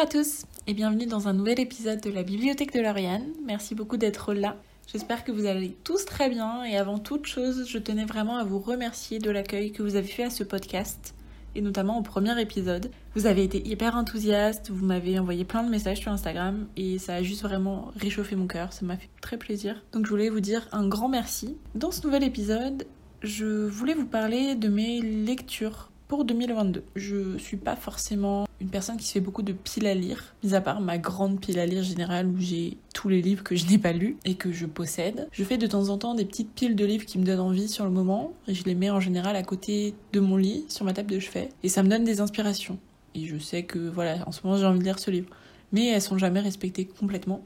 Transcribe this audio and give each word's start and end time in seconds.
à 0.00 0.06
tous 0.06 0.46
et 0.66 0.72
bienvenue 0.72 1.04
dans 1.04 1.28
un 1.28 1.34
nouvel 1.34 1.60
épisode 1.60 2.00
de 2.00 2.08
la 2.08 2.22
Bibliothèque 2.22 2.72
de 2.72 2.80
Lauriane. 2.80 3.34
Merci 3.44 3.74
beaucoup 3.74 3.98
d'être 3.98 4.32
là. 4.32 4.56
J'espère 4.90 5.24
que 5.24 5.30
vous 5.30 5.44
allez 5.44 5.76
tous 5.84 6.06
très 6.06 6.30
bien 6.30 6.64
et 6.64 6.78
avant 6.78 6.98
toute 6.98 7.26
chose, 7.26 7.66
je 7.68 7.76
tenais 7.76 8.06
vraiment 8.06 8.38
à 8.38 8.44
vous 8.44 8.60
remercier 8.60 9.18
de 9.18 9.30
l'accueil 9.30 9.72
que 9.72 9.82
vous 9.82 9.96
avez 9.96 10.06
fait 10.06 10.22
à 10.22 10.30
ce 10.30 10.42
podcast 10.42 11.14
et 11.54 11.60
notamment 11.60 11.98
au 11.98 12.02
premier 12.02 12.40
épisode. 12.40 12.90
Vous 13.14 13.26
avez 13.26 13.44
été 13.44 13.68
hyper 13.68 13.94
enthousiaste, 13.94 14.70
vous 14.70 14.86
m'avez 14.86 15.18
envoyé 15.18 15.44
plein 15.44 15.62
de 15.62 15.68
messages 15.68 15.98
sur 15.98 16.12
Instagram 16.12 16.66
et 16.78 16.98
ça 16.98 17.16
a 17.16 17.22
juste 17.22 17.42
vraiment 17.42 17.92
réchauffé 17.94 18.36
mon 18.36 18.46
cœur, 18.46 18.72
ça 18.72 18.86
m'a 18.86 18.96
fait 18.96 19.10
très 19.20 19.36
plaisir. 19.36 19.84
Donc 19.92 20.06
je 20.06 20.10
voulais 20.10 20.30
vous 20.30 20.40
dire 20.40 20.66
un 20.72 20.88
grand 20.88 21.10
merci. 21.10 21.58
Dans 21.74 21.90
ce 21.90 22.06
nouvel 22.06 22.24
épisode, 22.24 22.86
je 23.22 23.66
voulais 23.66 23.92
vous 23.92 24.06
parler 24.06 24.54
de 24.54 24.68
mes 24.68 25.02
lectures 25.02 25.89
pour 26.10 26.24
2022. 26.24 26.82
Je 26.96 27.38
suis 27.38 27.56
pas 27.56 27.76
forcément 27.76 28.48
une 28.60 28.68
personne 28.68 28.96
qui 28.96 29.06
se 29.06 29.12
fait 29.12 29.20
beaucoup 29.20 29.42
de 29.42 29.52
piles 29.52 29.86
à 29.86 29.94
lire, 29.94 30.34
mis 30.42 30.54
à 30.54 30.60
part 30.60 30.80
ma 30.80 30.98
grande 30.98 31.40
pile 31.40 31.60
à 31.60 31.66
lire 31.66 31.84
générale 31.84 32.26
où 32.26 32.34
j'ai 32.36 32.78
tous 32.92 33.08
les 33.08 33.22
livres 33.22 33.44
que 33.44 33.54
je 33.54 33.64
n'ai 33.68 33.78
pas 33.78 33.92
lus 33.92 34.16
et 34.24 34.34
que 34.34 34.50
je 34.50 34.66
possède. 34.66 35.28
Je 35.30 35.44
fais 35.44 35.56
de 35.56 35.68
temps 35.68 35.88
en 35.88 35.98
temps 35.98 36.16
des 36.16 36.24
petites 36.24 36.52
piles 36.52 36.74
de 36.74 36.84
livres 36.84 37.06
qui 37.06 37.20
me 37.20 37.24
donnent 37.24 37.38
envie 37.38 37.68
sur 37.68 37.84
le 37.84 37.92
moment 37.92 38.32
et 38.48 38.54
je 38.54 38.64
les 38.64 38.74
mets 38.74 38.90
en 38.90 38.98
général 38.98 39.36
à 39.36 39.44
côté 39.44 39.94
de 40.12 40.18
mon 40.18 40.36
lit, 40.36 40.64
sur 40.68 40.84
ma 40.84 40.92
table 40.92 41.12
de 41.12 41.20
chevet 41.20 41.50
et 41.62 41.68
ça 41.68 41.84
me 41.84 41.88
donne 41.88 42.02
des 42.02 42.20
inspirations. 42.20 42.80
Et 43.14 43.26
je 43.26 43.38
sais 43.38 43.62
que 43.62 43.78
voilà, 43.78 44.26
en 44.26 44.32
ce 44.32 44.40
moment 44.42 44.58
j'ai 44.58 44.66
envie 44.66 44.80
de 44.80 44.84
lire 44.84 44.98
ce 44.98 45.12
livre. 45.12 45.28
Mais 45.70 45.90
elles 45.90 46.02
sont 46.02 46.18
jamais 46.18 46.40
respectées 46.40 46.86
complètement. 46.86 47.44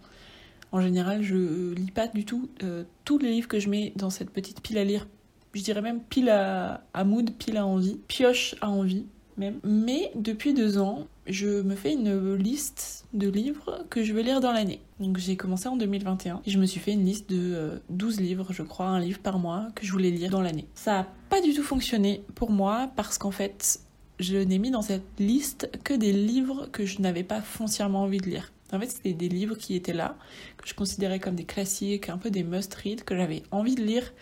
En 0.72 0.80
général, 0.80 1.22
je 1.22 1.74
lis 1.74 1.90
pas 1.90 2.08
du 2.08 2.24
tout 2.24 2.48
euh, 2.62 2.84
tous 3.04 3.18
les 3.18 3.30
livres 3.30 3.46
que 3.46 3.60
je 3.60 3.68
mets 3.68 3.92
dans 3.94 4.08
cette 4.08 4.30
petite 4.30 4.62
pile 4.62 4.78
à 4.78 4.84
lire. 4.84 5.06
Je 5.54 5.62
dirais 5.62 5.82
même 5.82 6.00
pile 6.00 6.28
à, 6.30 7.04
mood, 7.04 7.30
pile 7.38 7.56
à 7.56 7.66
envie, 7.66 7.98
pioche 8.08 8.56
à 8.60 8.70
envie 8.70 9.06
même. 9.36 9.58
Mais 9.64 10.12
depuis 10.14 10.54
deux 10.54 10.78
ans, 10.78 11.06
je 11.26 11.62
me 11.62 11.74
fais 11.74 11.92
une 11.92 12.34
liste 12.34 13.06
de 13.14 13.28
livres 13.28 13.84
que 13.88 14.02
je 14.02 14.12
veux 14.12 14.22
lire 14.22 14.40
dans 14.40 14.52
l'année. 14.52 14.80
Donc 15.00 15.18
j'ai 15.18 15.36
commencé 15.36 15.68
en 15.68 15.76
2021 15.76 16.42
et 16.44 16.50
je 16.50 16.58
me 16.58 16.66
suis 16.66 16.80
fait 16.80 16.92
une 16.92 17.04
liste 17.04 17.30
de 17.30 17.80
12 17.90 18.18
euh, 18.18 18.22
livres, 18.22 18.46
je 18.50 18.62
crois, 18.62 18.86
un 18.86 19.00
livre 19.00 19.20
par 19.20 19.38
mois 19.38 19.68
que 19.74 19.86
je 19.86 19.92
voulais 19.92 20.10
lire 20.10 20.30
dans 20.30 20.42
l'année. 20.42 20.66
Ça 20.74 20.92
n'a 20.92 21.08
pas 21.30 21.40
du 21.40 21.54
tout 21.54 21.62
fonctionné 21.62 22.22
pour 22.34 22.50
moi 22.50 22.90
parce 22.96 23.18
qu'en 23.18 23.30
fait, 23.30 23.80
je 24.20 24.36
n'ai 24.36 24.58
mis 24.58 24.70
dans 24.70 24.82
cette 24.82 25.02
liste 25.18 25.70
que 25.82 25.94
des 25.94 26.12
livres 26.12 26.68
que 26.72 26.84
je 26.84 27.00
n'avais 27.00 27.24
pas 27.24 27.40
foncièrement 27.40 28.02
envie 28.02 28.18
de 28.18 28.26
lire. 28.26 28.52
En 28.72 28.80
fait, 28.80 28.90
c'était 28.90 29.12
des 29.12 29.28
livres 29.28 29.56
qui 29.56 29.76
étaient 29.76 29.92
là, 29.92 30.16
que 30.56 30.68
je 30.68 30.74
considérais 30.74 31.20
comme 31.20 31.36
des 31.36 31.44
classiques, 31.44 32.08
un 32.08 32.18
peu 32.18 32.30
des 32.30 32.42
must-read, 32.42 33.04
que 33.04 33.16
j'avais 33.16 33.42
envie 33.50 33.76
de 33.76 33.82
lire 33.82 34.12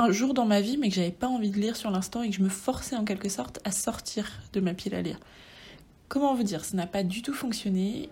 un 0.00 0.12
jour 0.12 0.32
dans 0.32 0.46
ma 0.46 0.62
vie, 0.62 0.78
mais 0.78 0.88
que 0.88 0.94
j'avais 0.94 1.10
pas 1.10 1.28
envie 1.28 1.50
de 1.50 1.58
lire 1.58 1.76
sur 1.76 1.90
l'instant 1.90 2.22
et 2.22 2.30
que 2.30 2.34
je 2.34 2.42
me 2.42 2.48
forçais 2.48 2.96
en 2.96 3.04
quelque 3.04 3.28
sorte 3.28 3.60
à 3.64 3.70
sortir 3.70 4.26
de 4.54 4.60
ma 4.60 4.72
pile 4.72 4.94
à 4.94 5.02
lire. 5.02 5.20
Comment 6.08 6.34
vous 6.34 6.42
dire 6.42 6.64
Ça 6.64 6.74
n'a 6.74 6.86
pas 6.86 7.02
du 7.02 7.20
tout 7.20 7.34
fonctionné. 7.34 8.08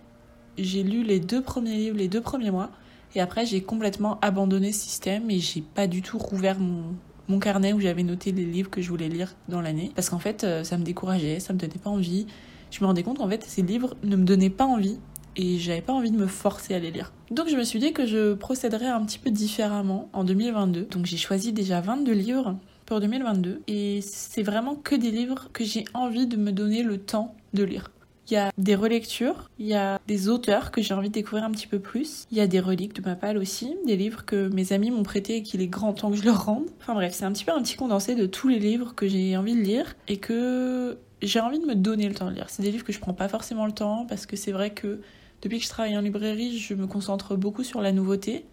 J'ai 0.59 0.83
lu 0.83 1.03
les 1.03 1.19
deux 1.19 1.41
premiers 1.41 1.77
livres 1.77 1.97
les 1.97 2.09
deux 2.09 2.20
premiers 2.20 2.50
mois 2.50 2.70
et 3.14 3.20
après 3.20 3.47
j'ai 3.47 3.62
complètement 3.62 4.19
abandonné 4.20 4.72
ce 4.72 4.81
système 4.81 5.31
et 5.31 5.39
j'ai 5.39 5.62
pas 5.62 5.86
du 5.86 6.03
tout 6.03 6.19
rouvert 6.19 6.59
mon, 6.59 6.97
mon 7.28 7.39
carnet 7.39 7.72
où 7.72 7.81
j'avais 7.81 8.03
noté 8.03 8.33
les 8.33 8.44
livres 8.44 8.69
que 8.69 8.83
je 8.83 8.89
voulais 8.89 9.09
lire 9.09 9.36
dans 9.48 9.61
l'année 9.61 9.92
parce 9.94 10.11
qu'en 10.11 10.19
fait 10.19 10.42
euh, 10.42 10.64
ça 10.64 10.77
me 10.77 10.83
décourageait, 10.83 11.39
ça 11.39 11.53
me 11.53 11.59
donnait 11.59 11.78
pas 11.83 11.91
envie. 11.91 12.27
Je 12.72 12.81
me 12.81 12.86
rendais 12.86 13.05
compte 13.05 13.19
qu'en 13.19 13.28
fait 13.28 13.44
ces 13.44 13.62
livres 13.62 13.97
ne 14.03 14.16
me 14.16 14.25
donnaient 14.25 14.50
pas 14.50 14.66
envie 14.66 14.98
et 15.39 15.58
j'avais 15.58 15.81
pas 15.81 15.94
envie 15.94 16.11
de 16.11 16.19
me 16.19 16.27
forcer 16.27 16.75
à 16.75 16.78
les 16.78 16.91
lire. 16.91 17.12
Donc 17.31 17.48
je 17.48 17.56
me 17.56 17.64
suis 17.64 17.78
dit 17.78 17.92
que 17.92 18.05
je 18.05 18.34
procéderais 18.34 18.86
un 18.89 19.03
petit 19.05 19.19
peu 19.19 19.31
différemment 19.31 20.11
en 20.12 20.25
2022. 20.25 20.83
Donc 20.91 21.06
j'ai 21.06 21.17
choisi 21.17 21.53
déjà 21.53 21.81
22 21.81 22.12
livres 22.12 22.56
pour 22.84 23.00
2022 23.00 23.62
et 23.69 24.00
c'est 24.03 24.43
vraiment 24.43 24.75
que 24.75 24.94
des 24.94 25.10
livres 25.10 25.49
que 25.53 25.65
j'ai 25.65 25.84
envie 25.94 26.26
de 26.26 26.37
me 26.37 26.53
donner 26.53 26.82
le 26.82 26.99
temps 26.99 27.34
de 27.54 27.62
lire. 27.62 27.91
Il 28.31 28.34
y 28.34 28.37
a 28.37 28.50
des 28.59 28.75
relectures, 28.75 29.49
il 29.59 29.66
y 29.66 29.75
a 29.75 29.99
des 30.06 30.28
auteurs 30.28 30.71
que 30.71 30.82
j'ai 30.82 30.93
envie 30.93 31.09
de 31.09 31.15
découvrir 31.15 31.44
un 31.44 31.50
petit 31.50 31.66
peu 31.66 31.78
plus, 31.78 32.26
il 32.31 32.37
y 32.37 32.43
a 32.43 32.47
des 32.47 32.60
reliques 32.60 32.94
de 32.94 33.00
ma 33.00 33.15
palle 33.15 33.38
aussi, 33.38 33.75
des 33.87 33.97
livres 33.97 34.26
que 34.26 34.49
mes 34.49 34.75
amis 34.75 34.91
m'ont 34.91 35.03
prêtés 35.03 35.37
et 35.37 35.43
qu'il 35.43 35.62
est 35.62 35.66
grand 35.66 35.94
temps 35.94 36.10
que 36.10 36.16
je 36.16 36.25
leur 36.25 36.44
rende. 36.44 36.66
Enfin 36.78 36.93
bref, 36.93 37.15
c'est 37.15 37.25
un 37.25 37.32
petit 37.32 37.44
peu 37.44 37.53
un 37.53 37.62
petit 37.62 37.76
condensé 37.76 38.15
de 38.15 38.26
tous 38.26 38.49
les 38.49 38.59
livres 38.59 38.94
que 38.94 39.09
j'ai 39.09 39.34
envie 39.37 39.55
de 39.55 39.62
lire 39.62 39.94
et 40.09 40.19
que 40.19 40.99
j'ai 41.22 41.41
envie 41.41 41.59
de 41.59 41.65
me 41.65 41.75
donner 41.75 42.06
le 42.06 42.15
temps 42.15 42.28
de 42.28 42.34
lire. 42.34 42.47
C'est 42.49 42.62
des 42.62 42.70
livres 42.70 42.84
que 42.84 42.93
je 42.93 43.00
prends 43.00 43.15
pas 43.15 43.28
forcément 43.28 43.65
le 43.65 43.72
temps 43.72 44.05
parce 44.06 44.26
que 44.26 44.37
c'est 44.37 44.53
vrai 44.53 44.70
que 44.70 45.00
depuis 45.43 45.59
que 45.59 45.65
je 45.65 45.71
travaille 45.71 45.97
en 45.97 46.00
librairie, 46.00 46.59
je 46.59 46.75
me 46.75 46.87
concentre 46.87 47.37
beaucoup 47.37 47.65
sur 47.65 47.81
la 47.81 47.93
nouveauté 47.93 48.44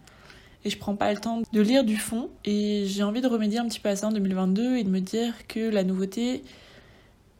et 0.63 0.69
je 0.69 0.77
prends 0.77 0.95
pas 0.95 1.13
le 1.13 1.19
temps 1.19 1.41
de 1.51 1.61
lire 1.61 1.83
du 1.83 1.97
fond. 1.97 2.29
Et 2.43 2.85
j'ai 2.87 3.03
envie 3.03 3.21
de 3.21 3.27
remédier 3.27 3.59
un 3.59 3.67
petit 3.67 3.79
peu 3.79 3.89
à 3.89 3.95
ça 3.95 4.07
en 4.07 4.11
2022 4.11 4.77
et 4.77 4.83
de 4.83 4.89
me 4.89 4.99
dire 4.99 5.47
que 5.47 5.59
la 5.59 5.83
nouveauté, 5.83 6.43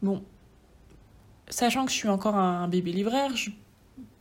bon, 0.02 0.24
sachant 1.50 1.86
que 1.86 1.92
je 1.92 1.96
suis 1.96 2.10
encore 2.10 2.36
un 2.36 2.68
bébé 2.68 2.92
libraire, 2.92 3.36
je 3.36 3.50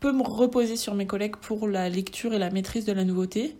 peux 0.00 0.12
me 0.12 0.22
reposer 0.22 0.76
sur 0.76 0.94
mes 0.94 1.06
collègues 1.06 1.36
pour 1.36 1.68
la 1.68 1.88
lecture 1.88 2.34
et 2.34 2.38
la 2.38 2.50
maîtrise 2.50 2.84
de 2.84 2.92
la 2.92 3.04
nouveauté. 3.04 3.56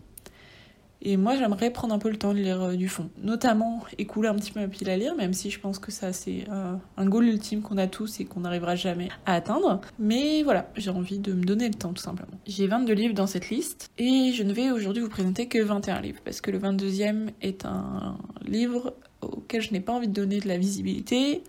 Et 1.06 1.19
moi, 1.19 1.37
j'aimerais 1.37 1.70
prendre 1.70 1.94
un 1.94 1.98
peu 1.98 2.10
le 2.10 2.16
temps 2.16 2.32
de 2.32 2.38
lire 2.38 2.62
euh, 2.62 2.76
du 2.76 2.88
fond. 2.88 3.10
Notamment 3.22 3.84
écouler 3.98 4.28
un 4.28 4.34
petit 4.34 4.50
peu 4.50 4.60
ma 4.60 4.69
pile 4.69 4.88
à 4.88 4.97
lire, 4.97 5.15
même 5.15 5.34
si 5.34 5.50
je 5.50 5.60
pense 5.60 5.78
que 5.78 5.92
ça, 5.92 6.15
c'est 6.15 6.44
euh, 6.50 6.75
un 6.97 7.06
goal 7.06 7.26
ultime 7.26 7.60
qu'on 7.60 7.76
a 7.76 7.87
tous 7.87 8.20
et 8.20 8.25
qu'on 8.25 8.41
n'arrivera 8.41 8.75
jamais 8.75 9.10
à 9.26 9.34
atteindre. 9.34 9.82
Mais 9.98 10.43
voilà, 10.43 10.70
j'ai 10.76 10.91
envie 10.91 11.19
de 11.19 11.34
me 11.34 11.44
donner 11.44 11.69
le 11.69 11.75
temps, 11.75 11.93
tout 11.93 12.03
simplement. 12.03 12.32
J'ai 12.47 12.66
22 12.66 12.94
livres 12.94 13.14
dans 13.14 13.26
cette 13.26 13.50
liste 13.50 13.91
et 13.98 14.32
je 14.32 14.43
ne 14.43 14.53
vais 14.54 14.70
aujourd'hui 14.70 15.03
vous 15.03 15.10
présenter 15.10 15.47
que 15.47 15.59
21 15.59 16.00
livres 16.00 16.20
parce 16.25 16.41
que 16.41 16.50
le 16.50 16.59
22e 16.59 17.28
est 17.43 17.66
un 17.66 18.16
livre 18.47 18.94
auquel 19.20 19.60
je 19.60 19.72
n'ai 19.72 19.81
pas 19.81 19.93
envie 19.93 20.09
de 20.09 20.14
donner 20.14 20.41
de 20.41 20.48
la 20.48 20.56
visibilité. 20.56 21.43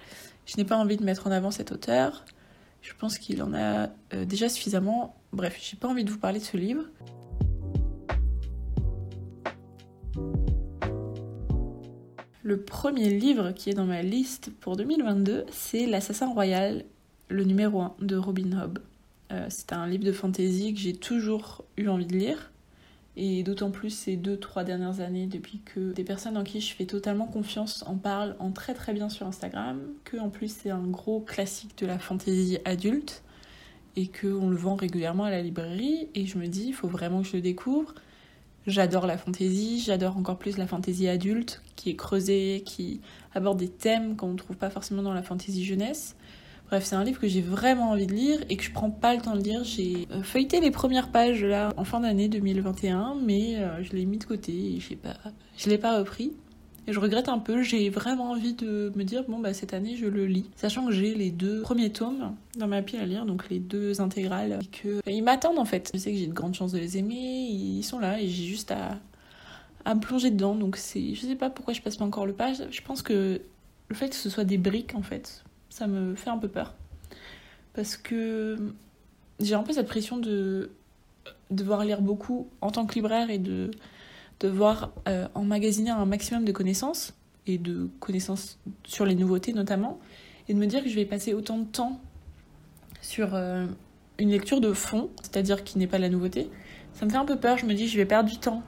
Je 0.46 0.58
n'ai 0.58 0.66
pas 0.66 0.76
envie 0.76 0.98
de 0.98 1.04
mettre 1.04 1.28
en 1.28 1.32
avant 1.32 1.52
cet 1.52 1.72
auteur. 1.72 2.26
Je 2.82 2.94
pense 3.00 3.18
qu'il 3.18 3.42
en 3.42 3.54
a 3.54 3.90
euh, 4.14 4.26
déjà 4.26 4.50
suffisamment. 4.50 5.16
Bref, 5.34 5.58
j'ai 5.62 5.78
pas 5.78 5.88
envie 5.88 6.04
de 6.04 6.12
vous 6.12 6.20
parler 6.20 6.40
de 6.40 6.44
ce 6.44 6.58
livre. 6.58 6.84
Le 12.46 12.62
premier 12.62 13.10
livre 13.10 13.54
qui 13.54 13.72
est 13.72 13.74
dans 13.74 13.88
ma 13.88 14.04
liste 14.04 14.52
pour 14.60 14.76
2022, 14.78 15.48
c'est 15.50 15.88
L'Assassin 15.88 16.32
Royal, 16.32 16.86
le 17.28 17.44
numéro 17.44 17.82
1 17.82 17.96
de 18.02 18.16
Robin 18.18 18.62
Hobb. 18.62 18.78
Euh, 19.32 19.48
c'est 19.50 19.74
un 19.74 19.88
livre 19.88 20.04
de 20.04 20.12
fantasy 20.12 20.72
que 20.76 20.80
j'ai 20.80 20.94
toujours 20.94 21.66
eu 21.76 21.88
envie 21.88 22.06
de 22.06 22.16
lire. 22.16 22.52
Et 23.18 23.42
d'autant 23.42 23.72
plus 23.72 23.90
ces 23.90 24.16
deux, 24.16 24.38
trois 24.38 24.64
dernières 24.64 25.00
années, 25.00 25.26
depuis 25.26 25.62
que 25.66 25.92
des 25.92 26.04
personnes 26.04 26.38
en 26.38 26.44
qui 26.44 26.62
je 26.62 26.72
fais 26.76 26.86
totalement 26.86 27.26
confiance 27.26 27.84
en 27.88 27.96
parlent 27.96 28.36
en 28.38 28.52
très 28.52 28.76
très 28.76 28.94
bien 28.94 29.10
sur 29.10 29.26
Instagram, 29.26 29.82
que 30.04 30.18
en 30.18 30.30
plus 30.30 30.56
c'est 30.56 30.70
un 30.70 30.86
gros 30.86 31.22
classique 31.22 31.76
de 31.80 31.88
la 31.88 31.98
fantasy 31.98 32.60
adulte, 32.64 33.24
et 33.96 34.06
qu'on 34.06 34.52
le 34.52 34.56
vend 34.56 34.76
régulièrement 34.76 35.24
à 35.24 35.32
la 35.32 35.42
librairie, 35.42 36.10
et 36.14 36.28
je 36.28 36.38
me 36.38 36.46
dis, 36.46 36.68
il 36.68 36.74
faut 36.76 36.90
vraiment 36.90 37.24
que 37.24 37.28
je 37.28 37.38
le 37.38 37.42
découvre. 37.42 37.96
J'adore 38.68 39.06
la 39.06 39.18
fantaisie, 39.18 39.80
j'adore 39.80 40.18
encore 40.18 40.38
plus 40.38 40.58
la 40.58 40.66
fantaisie 40.66 41.08
adulte, 41.08 41.62
qui 41.76 41.92
est 41.92 41.96
creusée, 41.96 42.64
qui 42.66 43.00
aborde 43.36 43.59
des 43.59 43.70
thèmes 43.70 44.16
qu'on 44.16 44.30
ne 44.30 44.38
trouve 44.38 44.58
pas 44.58 44.72
forcément 44.72 45.03
dans 45.03 45.14
la 45.14 45.22
fantaisie 45.22 45.64
jeunesse. 45.64 46.16
Bref, 46.68 46.84
c'est 46.84 46.96
un 46.96 47.03
livre 47.03 47.20
que 47.20 47.28
j'ai 47.28 47.42
vraiment 47.42 47.92
envie 47.92 48.08
de 48.08 48.14
lire 48.14 48.40
et 48.50 48.58
que 48.58 48.64
je 48.64 48.72
prends 48.72 48.90
pas 48.90 49.14
le 49.14 49.22
temps 49.22 49.36
de 49.36 49.44
lire. 49.44 49.64
J'ai 49.64 50.08
euh, 50.12 50.24
feuilleté 50.24 50.62
les 50.62 50.72
premières 50.72 51.12
pages 51.12 51.44
là 51.44 51.72
en 51.78 51.84
fin 51.84 52.00
d'année 52.00 52.28
2021, 52.28 53.18
mais 53.24 53.58
euh, 53.58 53.84
je 53.84 53.92
l'ai 53.92 54.06
mis 54.06 54.18
de 54.18 54.24
côté 54.24 54.52
et 54.52 54.80
je 54.80 54.96
pas, 54.96 55.14
je 55.58 55.70
l'ai 55.70 55.78
pas 55.78 56.00
repris. 56.00 56.34
Et 56.88 56.94
je 56.94 57.00
regrette 57.00 57.29
un 57.29 57.40
peu, 57.40 57.63
j'ai 57.63 57.90
vraiment 57.90 58.31
envie 58.31 58.53
de 58.53 58.91
me 58.96 59.03
dire, 59.03 59.23
bon, 59.28 59.40
bah 59.40 59.53
cette 59.53 59.73
année 59.73 59.96
je 59.96 60.06
le 60.06 60.28
lis. 60.28 60.50
Sachant 60.56 60.85
que 60.85 60.91
j'ai 60.91 61.16
les 61.16 61.31
deux 61.31 61.62
premiers 61.62 61.91
tomes 61.91 62.35
dans 62.57 62.68
ma 62.68 62.81
pile 62.84 63.00
à 63.00 63.06
lire, 63.06 63.25
donc 63.25 63.50
les 63.50 63.59
deux 63.59 64.01
intégrales, 64.01 64.59
et 64.62 64.66
que 64.68 65.01
ils 65.09 65.23
m'attendent 65.23 65.58
en 65.58 65.66
fait. 65.66 65.90
Je 65.93 65.99
sais 65.99 66.11
que 66.11 66.17
j'ai 66.17 66.28
de 66.28 66.34
grandes 66.34 66.53
chances 66.53 66.73
de 66.73 66.78
les 66.78 66.97
aimer, 66.97 67.47
ils 67.49 67.84
sont 67.84 67.99
là 67.99 68.22
et 68.22 68.28
j'ai 68.28 68.46
juste 68.46 68.72
à, 68.72 68.99
à 69.84 69.96
me 69.96 69.99
plonger 69.99 70.29
dedans. 70.29 70.53
Donc 70.53 70.78
c'est, 70.78 71.16
je 71.16 71.22
sais 71.22 71.35
pas 71.35 71.49
pourquoi 71.49 71.73
je 71.73 71.82
passe 71.82 71.97
pas 71.97 72.05
encore 72.05 72.28
le 72.28 72.34
page. 72.34 72.58
Je 72.70 72.82
pense 72.82 73.02
que 73.02 73.41
le 73.88 73.96
fait 73.96 74.09
que 74.09 74.16
ce 74.16 74.29
soit 74.29 74.43
des 74.43 74.58
briques 74.59 74.93
en 74.96 75.02
fait, 75.02 75.43
ça 75.70 75.88
me 75.88 76.14
fait 76.14 76.29
un 76.29 76.38
peu 76.38 76.47
peur. 76.47 76.76
Parce 77.73 77.97
que 77.97 78.58
j'ai 79.40 79.55
un 79.55 79.64
peu 79.64 79.73
cette 79.73 79.88
pression 79.88 80.17
de 80.17 80.70
devoir 81.52 81.84
lire 81.84 82.02
beaucoup 82.02 82.47
en 82.61 82.72
tant 82.72 82.85
que 82.85 82.96
libraire 82.96 83.29
et 83.29 83.38
de 83.38 83.72
devoir 84.40 84.91
euh, 85.08 85.28
emmagasiner 85.34 85.90
un 85.90 86.05
maximum 86.05 86.46
de 86.46 86.52
connaissances, 86.52 87.14
et 87.47 87.58
de 87.58 87.90
connaissances 87.99 88.59
sur 88.84 89.05
les 89.05 89.16
nouveautés 89.16 89.53
notamment, 89.53 89.99
et 90.47 90.53
de 90.53 90.59
me 90.59 90.66
dire 90.66 90.84
que 90.84 90.90
je 90.90 90.96
vais 90.96 91.05
passer 91.05 91.34
autant 91.34 91.59
de 91.59 91.66
temps 91.66 92.02
sur 93.02 93.35
euh, 93.35 93.66
une 94.17 94.29
lecture 94.29 94.61
de 94.61 94.73
fond, 94.73 95.09
c'est-à-dire 95.22 95.64
qui 95.64 95.78
n'est 95.78 95.87
pas 95.87 95.99
la 95.99 96.09
nouveauté, 96.09 96.49
ça 96.93 97.05
me 97.05 97.11
fait 97.11 97.17
un 97.17 97.26
peu 97.26 97.37
peur, 97.37 97.58
je 97.58 97.66
me 97.66 97.73
dis 97.73 97.87
je 97.87 97.97
vais 97.97 98.05
perdre 98.05 98.29
du 98.29 98.37
temps. 98.37 98.64